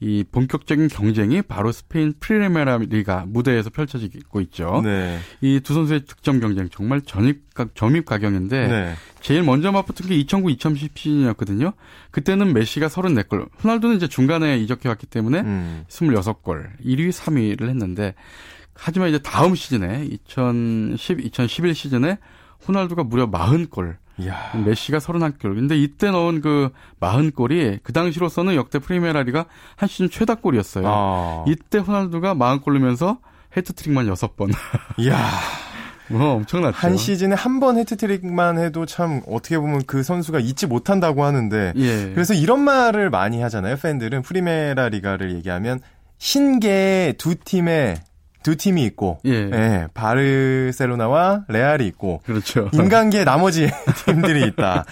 이 0.00 0.24
본격적인 0.30 0.88
경쟁이 0.88 1.42
바로 1.42 1.72
스페인 1.72 2.14
프리메라 2.20 2.78
리가 2.78 3.24
무대에서 3.26 3.70
펼쳐지고 3.70 4.40
있죠. 4.42 4.80
네. 4.84 5.18
이 5.40 5.52
두 5.52 5.74
선수의 5.74 6.04
득점 6.04 6.38
경쟁 6.38 6.68
정말 6.68 7.00
전입 7.00 7.42
점입가경인데 7.74 8.68
네. 8.68 8.94
제일 9.20 9.42
먼저 9.42 9.72
맞붙은 9.72 10.08
게 10.08 10.16
2009-2010 10.22 10.96
시즌이었거든요. 10.96 11.72
그때는 12.12 12.52
메시가 12.52 12.86
34골, 12.86 13.48
호날두는 13.62 13.96
이제 13.96 14.06
중간에 14.06 14.58
이적해 14.58 14.88
왔기 14.88 15.06
때문에 15.06 15.40
음. 15.40 15.84
26골, 15.88 16.78
1위, 16.84 17.10
3위를 17.10 17.68
했는데 17.68 18.14
하지만 18.74 19.08
이제 19.08 19.18
다음 19.18 19.56
시즌에 19.56 20.06
2010, 20.30 21.24
2011 21.24 21.74
시즌에 21.74 22.18
호날두가 22.66 23.02
무려 23.02 23.28
40골, 23.28 23.96
이야. 24.18 24.52
메시가 24.64 24.98
31골. 24.98 25.54
근데 25.54 25.76
이때 25.78 26.10
넣은 26.10 26.40
그 26.40 26.70
40골이 27.00 27.80
그 27.82 27.92
당시로서는 27.92 28.54
역대 28.56 28.78
프리메라리가 28.78 29.46
한 29.76 29.88
시즌 29.88 30.10
최다 30.10 30.36
골이었어요. 30.36 30.84
아. 30.86 31.44
이때 31.46 31.78
호날두가 31.78 32.34
40골 32.34 32.72
넣으면서 32.72 33.18
해트트릭만 33.56 34.06
6번. 34.06 34.52
이야. 34.98 35.16
뭐 36.10 36.34
엄청났죠. 36.36 36.76
한 36.76 36.96
시즌에 36.96 37.34
한 37.34 37.60
번 37.60 37.76
해트트릭만 37.76 38.58
해도 38.58 38.86
참 38.86 39.20
어떻게 39.28 39.58
보면 39.58 39.82
그 39.86 40.02
선수가 40.02 40.38
잊지 40.40 40.66
못한다고 40.66 41.22
하는데 41.22 41.72
예. 41.76 42.10
그래서 42.14 42.32
이런 42.34 42.60
말을 42.60 43.10
많이 43.10 43.42
하잖아요. 43.42 43.76
팬들은 43.76 44.22
프리메라 44.22 44.88
리가를 44.88 45.34
얘기하면 45.34 45.80
신계 46.16 47.14
두 47.18 47.34
팀의 47.36 47.96
두 48.42 48.56
팀이 48.56 48.84
있고, 48.84 49.18
예. 49.26 49.50
예. 49.52 49.86
바르셀로나와 49.94 51.44
레알이 51.48 51.86
있고, 51.88 52.20
그렇죠. 52.24 52.70
인간계 52.72 53.24
나머지 53.24 53.70
팀들이 54.06 54.46
있다. 54.48 54.84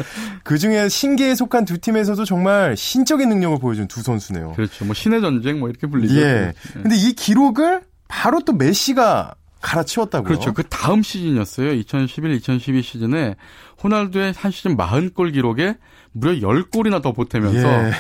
그 0.43 0.59
중에 0.59 0.89
신계에 0.89 1.35
속한 1.35 1.65
두 1.65 1.79
팀에서도 1.79 2.25
정말 2.25 2.77
신적인 2.77 3.29
능력을 3.29 3.59
보여준 3.59 3.89
두 3.89 4.03
선수네요. 4.03 4.53
그렇죠. 4.53 4.85
뭐 4.85 4.95
신의 4.95 5.21
전쟁 5.21 5.61
뭐 5.61 5.69
이렇게 5.69 5.87
불리죠. 5.87 6.17
예. 6.17 6.21
예. 6.21 6.53
근데 6.73 6.97
이 6.97 7.13
기록을 7.13 7.83
바로 8.09 8.41
또 8.41 8.53
메시가 8.53 9.35
갈아치웠다고요. 9.61 10.29
그렇죠. 10.29 10.53
그 10.55 10.63
다음 10.65 11.03
시즌이었어요. 11.03 11.73
2011, 11.73 12.33
2012 12.37 12.83
시즌에 12.83 13.37
호날두의 13.83 14.33
한 14.37 14.51
시즌 14.51 14.77
40골 14.77 15.33
기록에 15.33 15.77
무려 16.13 16.33
10골이나 16.35 17.03
더 17.03 17.13
보태면서 17.13 17.69
예. 17.69 17.93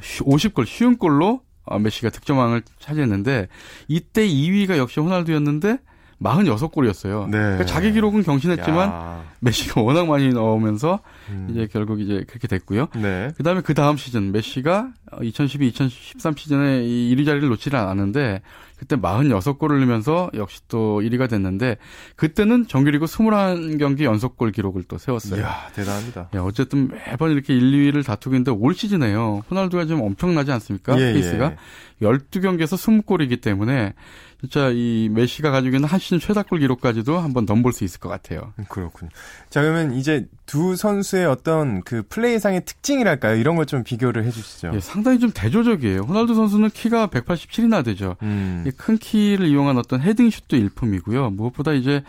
50골 0.00 0.66
쉰 0.66 0.96
골로 0.96 1.40
어, 1.40 1.47
메시가 1.78 2.10
득점왕을 2.10 2.62
차지했는데 2.78 3.48
이때 3.88 4.26
2위가 4.26 4.76
역시 4.78 5.00
호날두였는데 5.00 5.78
46골이었어요. 6.22 7.26
네. 7.26 7.38
그러니까 7.38 7.64
자기 7.64 7.92
기록은 7.92 8.22
경신했지만 8.22 8.88
야. 8.88 9.24
메시가 9.40 9.80
워낙 9.80 10.06
많이 10.06 10.30
넣으면서 10.30 11.00
음. 11.28 11.48
이제 11.50 11.68
결국 11.70 12.00
이제 12.00 12.24
그렇게 12.26 12.48
됐고요. 12.48 12.88
네. 12.96 13.30
그다음에 13.36 13.60
그 13.60 13.74
다음 13.74 13.96
시즌 13.96 14.32
메시가 14.32 14.90
2012-2013 15.12 16.36
시즌에 16.36 16.84
이 16.84 17.14
1위 17.14 17.24
자리를 17.24 17.48
놓지를 17.48 17.78
않았는데 17.78 18.42
그때 18.78 18.96
46골을 18.96 19.78
넣으면서 19.80 20.30
역시 20.34 20.60
또 20.68 21.00
1위가 21.00 21.28
됐는데 21.28 21.76
그때는 22.16 22.68
정규리그 22.68 23.06
21경기 23.06 24.04
연속골 24.04 24.52
기록을 24.52 24.84
또 24.84 24.98
세웠어요. 24.98 25.40
이야, 25.40 25.68
대단합니다. 25.74 26.28
예, 26.34 26.38
어쨌든 26.38 26.88
매번 26.88 27.32
이렇게 27.32 27.54
1, 27.54 27.92
2위를 27.92 28.06
다투고 28.06 28.36
있는데 28.36 28.52
올 28.52 28.74
시즌에요. 28.74 29.42
호날두가 29.50 29.86
좀 29.86 30.00
엄청나지 30.02 30.52
않습니까? 30.52 30.98
예, 31.00 31.12
페이스가. 31.12 31.52
예. 31.52 31.56
12경기에서 32.00 32.76
20골이기 32.76 33.40
때문에 33.40 33.94
진짜 34.40 34.70
이 34.72 35.08
메시가 35.12 35.50
가지고 35.50 35.76
있는 35.76 35.88
한 35.88 35.98
시즌 35.98 36.20
최다골 36.20 36.60
기록까지도 36.60 37.18
한번 37.18 37.44
넘볼 37.44 37.72
수 37.72 37.82
있을 37.82 37.98
것 37.98 38.08
같아요. 38.08 38.52
그렇군요. 38.68 39.10
자, 39.50 39.62
그러면 39.62 39.94
이제 39.94 40.26
두 40.46 40.76
선수의 40.76 41.26
어떤 41.26 41.82
그 41.82 42.02
플레이상의 42.08 42.64
특징이랄까요? 42.64 43.36
이런 43.36 43.56
걸 43.56 43.66
좀 43.66 43.82
비교를 43.84 44.24
해 44.24 44.30
주시죠. 44.30 44.70
예, 44.74 44.80
상당히 44.80 45.18
좀 45.18 45.30
대조적이에요. 45.34 46.02
호날두 46.02 46.34
선수는 46.34 46.70
키가 46.70 47.08
187이나 47.08 47.84
되죠. 47.84 48.16
음. 48.22 48.64
큰 48.76 48.96
키를 48.96 49.46
이용한 49.48 49.76
어떤 49.76 50.00
헤딩슛도 50.00 50.56
일품이고요. 50.56 51.30
무엇보다 51.30 51.72
이제 51.72 52.02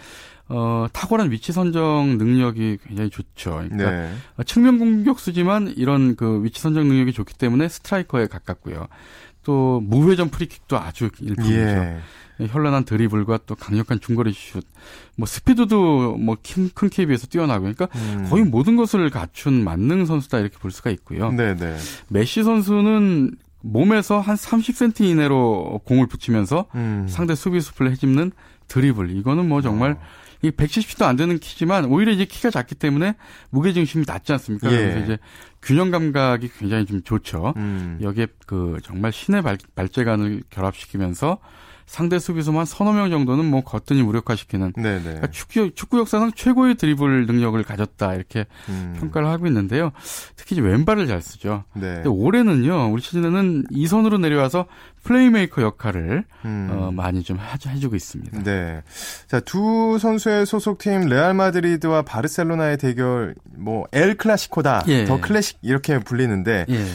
어, 0.47 0.87
탁월한 0.93 1.29
위치 1.31 1.51
선정 1.51 2.17
능력이 2.17 2.77
굉장히 2.87 3.09
좋죠. 3.09 3.63
그러니까 3.69 3.91
네. 3.91 4.13
측면 4.45 4.79
공격수지만 4.79 5.73
이런 5.77 6.15
그 6.15 6.43
위치 6.43 6.59
선정 6.61 6.87
능력이 6.87 7.11
좋기 7.13 7.35
때문에 7.35 7.67
스트라이커에 7.69 8.27
가깝고요. 8.27 8.87
또 9.43 9.81
무회전 9.81 10.29
프리킥도 10.29 10.77
아주 10.77 11.09
일품이죠. 11.19 11.53
예. 11.55 11.99
현란한 12.39 12.85
드리블과 12.85 13.39
또 13.45 13.55
강력한 13.55 13.99
중거리 13.99 14.31
슛, 14.31 14.63
뭐 15.17 15.25
스피드도 15.25 16.17
뭐큰 16.17 16.69
비해서 17.05 17.27
뛰어나고 17.27 17.61
그러니까 17.61 17.89
음. 17.95 18.27
거의 18.29 18.45
모든 18.45 18.77
것을 18.77 19.09
갖춘 19.09 19.63
만능 19.63 20.05
선수다 20.05 20.39
이렇게 20.39 20.57
볼 20.57 20.71
수가 20.71 20.89
있고요. 20.91 21.31
네네. 21.31 21.55
네. 21.55 21.77
메시 22.07 22.43
선수는 22.43 23.35
몸에서 23.61 24.21
한 24.21 24.35
30cm 24.35 25.01
이내로 25.01 25.81
공을 25.83 26.07
붙이면서 26.07 26.67
음. 26.75 27.07
상대 27.09 27.35
수비수를 27.35 27.91
해집는 27.91 28.31
드리블 28.67 29.15
이거는 29.17 29.49
뭐 29.49 29.61
정말 29.61 29.91
어. 29.91 29.99
이 30.41 30.51
170도 30.51 31.03
안 31.03 31.15
되는 31.15 31.37
키지만 31.37 31.85
오히려 31.85 32.11
이제 32.11 32.25
키가 32.25 32.49
작기 32.49 32.75
때문에 32.75 33.15
무게 33.49 33.73
중심이 33.73 34.05
낮지 34.07 34.31
않습니까? 34.33 34.71
예. 34.71 34.77
그래서 34.77 34.99
이제 34.99 35.17
균형 35.61 35.91
감각이 35.91 36.49
굉장히 36.57 36.85
좀 36.85 37.01
좋죠. 37.03 37.53
음. 37.57 37.99
여기에 38.01 38.27
그 38.45 38.77
정말 38.83 39.11
신의 39.11 39.41
발, 39.41 39.57
발재간을 39.75 40.43
결합시키면서 40.49 41.39
상대 41.89 42.19
수비수만 42.19 42.65
서너 42.65 42.93
명 42.93 43.09
정도는 43.09 43.45
뭐 43.45 43.61
거뜬히 43.61 44.03
무력화시키는 44.03 44.73
그러니까 45.09 45.27
축구 45.31 45.71
축구 45.73 45.97
역사상 45.97 46.33
최고의 46.35 46.75
드리블 46.75 47.25
능력을 47.25 47.61
가졌다 47.63 48.13
이렇게 48.13 48.45
음. 48.69 48.95
평가를 48.99 49.27
하고 49.27 49.47
있는데요. 49.47 49.91
특히 50.35 50.55
이제 50.55 50.61
왼발을 50.61 51.07
잘 51.07 51.19
쓰죠. 51.23 51.63
네. 51.73 51.95
근데 51.95 52.09
올해는요 52.09 52.91
우리 52.91 53.01
시즌에는 53.01 53.65
이선으로 53.71 54.19
내려와서 54.19 54.67
플레이메이커 55.03 55.63
역할을 55.63 56.25
음. 56.45 56.69
어, 56.71 56.91
많이 56.91 57.23
좀 57.23 57.39
해주고 57.39 57.95
있습니다. 57.95 58.43
네. 58.43 58.83
자, 59.27 59.39
두 59.39 59.97
선수의 59.99 60.45
소속팀 60.45 61.07
레알 61.07 61.33
마드리드와 61.33 62.03
바르셀로나의 62.03 62.77
대결 62.77 63.33
뭐 63.57 63.85
엘 63.93 64.15
클라시코다. 64.15 64.83
예. 64.89 65.05
The 65.05 65.19
Classic 65.19 65.57
이렇게 65.63 65.97
불리는데 65.97 66.65
예. 66.69 66.85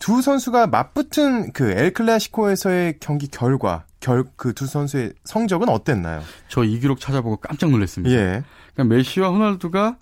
두 0.00 0.22
선수가 0.22 0.66
맞붙은 0.66 1.52
그 1.52 1.70
엘 1.70 1.92
클라시코에서의 1.92 2.94
경기 2.98 3.28
결과 3.28 3.84
결 4.00 4.24
그 4.36 4.52
두 4.54 4.66
선수의 4.66 5.12
성적은 5.24 5.68
어땠나요? 5.68 6.22
저 6.48 6.64
이 6.64 6.78
기록 6.80 7.00
찾아보고 7.00 7.36
깜짝 7.36 7.70
놀랐습니다. 7.70 8.14
예. 8.14 8.42
그러니까 8.74 8.94
메시와 8.96 9.28
호날두가 9.30 9.96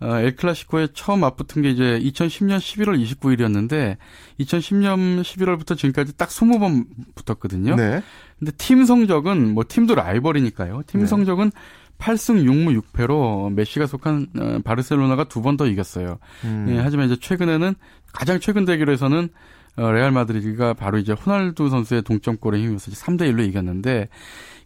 어, 0.00 0.16
엘클라시코에 0.18 0.88
처음 0.94 1.20
맞붙은 1.20 1.62
게 1.62 1.70
이제 1.70 2.00
2010년 2.02 2.58
11월 2.58 3.00
29일이었는데 3.00 3.96
2010년 4.40 5.22
11월부터 5.22 5.76
지금까지 5.76 6.16
딱 6.16 6.28
20번 6.28 6.86
붙었거든요. 7.14 7.76
네. 7.76 8.02
근데 8.38 8.52
팀 8.58 8.84
성적은 8.84 9.54
뭐 9.54 9.64
팀도 9.68 9.94
라이벌이니까요. 9.94 10.82
팀 10.88 11.00
네. 11.02 11.06
성적은 11.06 11.52
8승 11.98 12.42
6무 12.44 12.82
6패로 12.82 13.52
메시가 13.52 13.86
속한 13.86 14.26
어, 14.38 14.58
바르셀로나가 14.64 15.24
두 15.24 15.40
번 15.40 15.56
더 15.56 15.66
이겼어요. 15.66 16.18
음. 16.44 16.66
예, 16.70 16.78
하지만 16.78 17.06
이제 17.06 17.16
최근에는 17.20 17.74
가장 18.12 18.40
최근 18.40 18.64
대결에서는 18.64 19.24
어, 19.24 19.28
레알 19.76 20.10
마드리드가 20.10 20.74
바로 20.74 20.98
이제 20.98 21.12
호날두 21.12 21.68
선수의 21.70 22.02
동점골에 22.02 22.58
힘입어서 22.60 22.90
3대 22.92 23.22
1로 23.32 23.46
이겼는데 23.48 24.08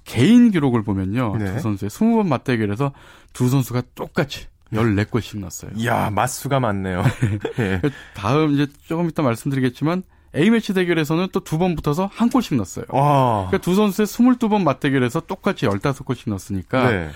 개인 0.04 0.50
기록을 0.50 0.82
보면요. 0.82 1.36
네. 1.38 1.54
두 1.54 1.60
선수의 1.60 1.90
20번 1.90 2.26
맞대결에서 2.26 2.92
두 3.32 3.48
선수가 3.48 3.82
똑같이 3.94 4.46
14골씩 4.72 5.38
넣었어요. 5.38 5.70
이야, 5.76 6.10
맛수가 6.10 6.58
많네요. 6.60 7.04
네. 7.56 7.80
다음 8.14 8.54
이제 8.54 8.66
조금 8.86 9.08
이따 9.08 9.22
말씀드리겠지만 9.22 10.02
A매치 10.34 10.74
대결에서는 10.74 11.28
또 11.32 11.40
두 11.40 11.58
번 11.58 11.76
붙어서 11.76 12.10
한 12.12 12.28
골씩 12.28 12.56
넣었어요. 12.56 12.84
와. 12.88 13.46
그러니까 13.48 13.58
두 13.58 13.74
선수의 13.74 14.06
22번 14.06 14.62
맞대결에서 14.64 15.20
똑같이 15.20 15.66
15골씩 15.66 16.28
넣었으니까 16.30 16.90
네. 16.90 17.10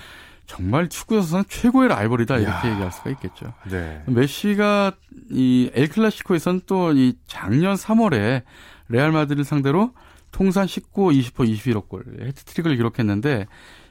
정말 0.51 0.89
축구 0.89 1.15
선수는 1.15 1.43
최고의 1.47 1.89
라이벌이다 1.89 2.37
이렇게 2.37 2.67
야. 2.67 2.71
얘기할 2.71 2.91
수가 2.91 3.09
있겠죠. 3.11 3.53
네. 3.69 4.03
메시가 4.07 4.91
이 5.29 5.71
엘클라시코에서는 5.73 6.61
또 6.65 6.91
이 6.93 7.13
작년 7.27 7.75
3월에 7.75 8.43
레알 8.89 9.11
마드리드 9.11 9.43
상대로 9.47 9.91
통산 10.31 10.67
19, 10.67 11.09
20호, 11.09 11.33
21호 11.47 11.87
골 11.87 12.03
헤트트릭을 12.21 12.75
기록했는데 12.75 13.47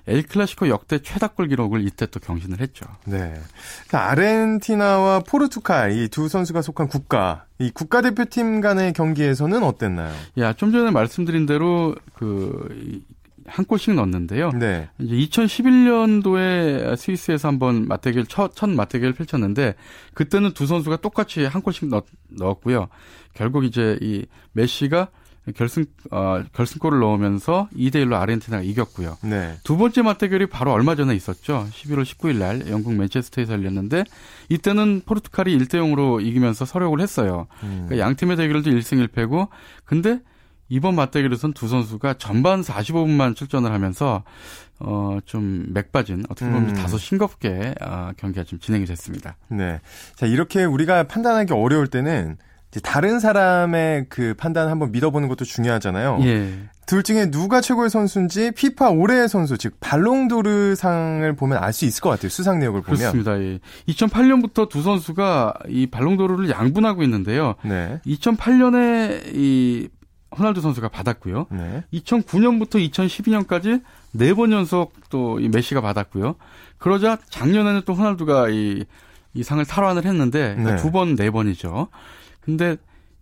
엘 0.06 0.22
클라시코 0.22 0.68
역대 0.68 0.98
최다골 1.00 1.48
기록을 1.48 1.86
이때 1.86 2.06
또 2.06 2.20
경신을 2.20 2.60
했죠. 2.60 2.86
네. 3.04 3.34
그러니까 3.88 4.10
아르헨티나와 4.10 5.20
포르투갈 5.20 5.92
이 5.92 6.08
두 6.08 6.28
선수가 6.28 6.62
속한 6.62 6.88
국가 6.88 7.44
이 7.58 7.70
국가대표팀 7.70 8.60
간의 8.60 8.92
경기에서는 8.94 9.62
어땠나요? 9.62 10.12
야, 10.38 10.52
좀 10.54 10.72
전에 10.72 10.90
말씀드린 10.90 11.46
대로 11.46 11.94
그 12.14 13.02
한 13.50 13.64
골씩 13.64 13.94
넣었는데요. 13.94 14.50
네. 14.52 14.88
이제 14.98 15.14
2011년도에 15.16 16.96
스위스에서 16.96 17.48
한번 17.48 17.86
맞대결 17.86 18.26
첫, 18.26 18.54
첫 18.54 18.70
맞대결을 18.70 19.14
펼쳤는데 19.14 19.74
그때는 20.14 20.52
두 20.52 20.66
선수가 20.66 20.98
똑같이 20.98 21.44
한 21.44 21.62
골씩 21.62 21.88
넣, 21.88 22.04
넣었고요. 22.28 22.88
결국 23.34 23.64
이제 23.64 23.98
이 24.00 24.26
메시가 24.52 25.08
결승 25.56 25.86
어, 26.10 26.42
결승골을 26.52 27.00
넣으면서 27.00 27.68
2대 27.74 27.96
1로 28.04 28.14
아르헨티나가 28.14 28.62
이겼고요. 28.62 29.16
네. 29.22 29.56
두 29.64 29.76
번째 29.76 30.02
맞대결이 30.02 30.46
바로 30.46 30.72
얼마 30.72 30.94
전에 30.94 31.14
있었죠. 31.14 31.66
11월 31.70 32.04
19일 32.04 32.36
날 32.36 32.68
영국 32.68 32.94
맨체스터에서 32.94 33.54
열렸는데 33.54 34.04
이때는 34.48 35.02
포르투갈이 35.06 35.56
1대 35.58 35.76
0으로 35.76 36.24
이기면서 36.24 36.64
서력을 36.64 37.00
했어요. 37.00 37.46
음. 37.62 37.86
그러니까 37.86 37.98
양 37.98 38.16
팀의 38.16 38.36
대결도 38.36 38.70
1승 38.70 39.06
1패고 39.08 39.48
근데 39.84 40.20
이번 40.70 40.94
맞대결에서는 40.94 41.52
두 41.52 41.68
선수가 41.68 42.14
전반 42.14 42.62
45분만 42.62 43.36
출전을 43.36 43.72
하면서 43.72 44.22
어, 44.78 45.18
좀 45.26 45.66
맥빠진 45.74 46.24
어떻게 46.30 46.50
보면 46.50 46.70
음. 46.70 46.74
다소 46.74 46.96
싱겁게 46.96 47.74
어, 47.82 48.12
경기가 48.16 48.44
좀 48.44 48.58
진행이 48.58 48.86
됐습니다. 48.86 49.36
네. 49.48 49.80
자, 50.14 50.26
이렇게 50.26 50.64
우리가 50.64 51.02
판단하기 51.02 51.52
어려울 51.52 51.88
때는 51.88 52.38
다른 52.84 53.18
사람의 53.18 54.06
그 54.08 54.34
판단 54.38 54.68
한번 54.68 54.92
믿어보는 54.92 55.28
것도 55.28 55.44
중요하잖아요. 55.44 56.20
예. 56.22 56.52
둘 56.86 57.02
중에 57.02 57.30
누가 57.30 57.60
최고의 57.60 57.90
선수인지 57.90 58.52
피파 58.52 58.90
올해의 58.90 59.28
선수 59.28 59.58
즉 59.58 59.74
발롱도르 59.80 60.76
상을 60.76 61.32
보면 61.34 61.58
알 61.58 61.72
수 61.72 61.84
있을 61.84 62.00
것 62.00 62.10
같아요. 62.10 62.28
수상 62.28 62.60
내역을 62.60 62.82
보면. 62.82 62.98
그렇습니다. 62.98 63.40
예. 63.40 63.58
2008년부터 63.88 64.68
두 64.68 64.82
선수가 64.82 65.54
이 65.68 65.88
발롱도르를 65.88 66.48
양분하고 66.48 67.02
있는데요. 67.02 67.56
네. 67.64 68.00
2008년에 68.06 69.34
이 69.34 69.88
호날두 70.38 70.60
선수가 70.60 70.88
받았고요. 70.88 71.46
네. 71.50 71.84
2009년부터 71.92 72.76
2012년까지 72.90 73.82
네 74.12 74.34
번 74.34 74.52
연속 74.52 74.92
또 75.10 75.38
이 75.40 75.48
메시가 75.48 75.80
받았고요. 75.80 76.36
그러자 76.78 77.18
작년에는 77.30 77.82
또 77.84 77.94
호날두가 77.94 78.48
이, 78.50 78.84
이 79.34 79.42
상을 79.42 79.64
탈환을 79.64 80.04
했는데 80.04 80.54
그러니까 80.56 80.76
네. 80.76 80.82
두 80.82 80.90
번, 80.90 81.14
네 81.16 81.30
번이죠. 81.30 81.88
근데 82.40 82.76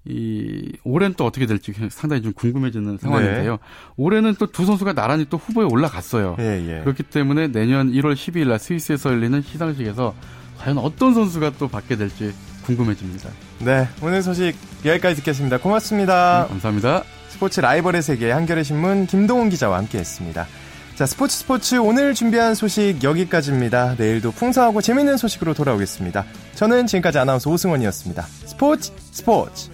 이 0.04 0.72
올해는 0.84 1.14
또 1.18 1.26
어떻게 1.26 1.44
될지 1.44 1.72
상당히 1.90 2.22
좀 2.22 2.32
궁금해지는 2.32 2.96
상황인데요. 2.98 3.52
네. 3.52 3.58
올해는 3.96 4.34
또 4.36 4.46
두 4.46 4.64
선수가 4.64 4.94
나란히 4.94 5.26
또 5.28 5.36
후보에 5.36 5.64
올라갔어요. 5.66 6.36
예, 6.38 6.78
예. 6.78 6.80
그렇기 6.82 7.02
때문에 7.02 7.48
내년 7.48 7.90
1월 7.92 8.14
12일 8.14 8.48
날 8.48 8.58
스위스에서 8.58 9.10
열리는 9.10 9.42
시상식에서 9.42 10.14
과연 10.58 10.78
어떤 10.78 11.12
선수가 11.14 11.52
또 11.58 11.68
받게 11.68 11.96
될지 11.96 12.32
궁금해집니다. 12.68 13.30
네, 13.60 13.88
오늘 14.02 14.22
소식 14.22 14.54
여기까지 14.84 15.16
듣겠습니다. 15.16 15.58
고맙습니다. 15.58 16.42
네, 16.42 16.48
감사합니다. 16.48 17.04
스포츠 17.28 17.60
라이벌의 17.60 18.02
세계 18.02 18.30
한겨레 18.30 18.62
신문 18.62 19.06
김동훈 19.06 19.48
기자와 19.48 19.78
함께했습니다. 19.78 20.46
자, 20.94 21.06
스포츠 21.06 21.36
스포츠 21.38 21.76
오늘 21.76 22.12
준비한 22.14 22.54
소식 22.54 23.02
여기까지입니다. 23.02 23.94
내일도 23.96 24.32
풍성하고 24.32 24.82
재밌는 24.82 25.16
소식으로 25.16 25.54
돌아오겠습니다. 25.54 26.24
저는 26.56 26.86
지금까지 26.86 27.18
아나운서 27.18 27.50
오승원이었습니다. 27.50 28.22
스포츠 28.22 28.92
스포츠. 29.12 29.70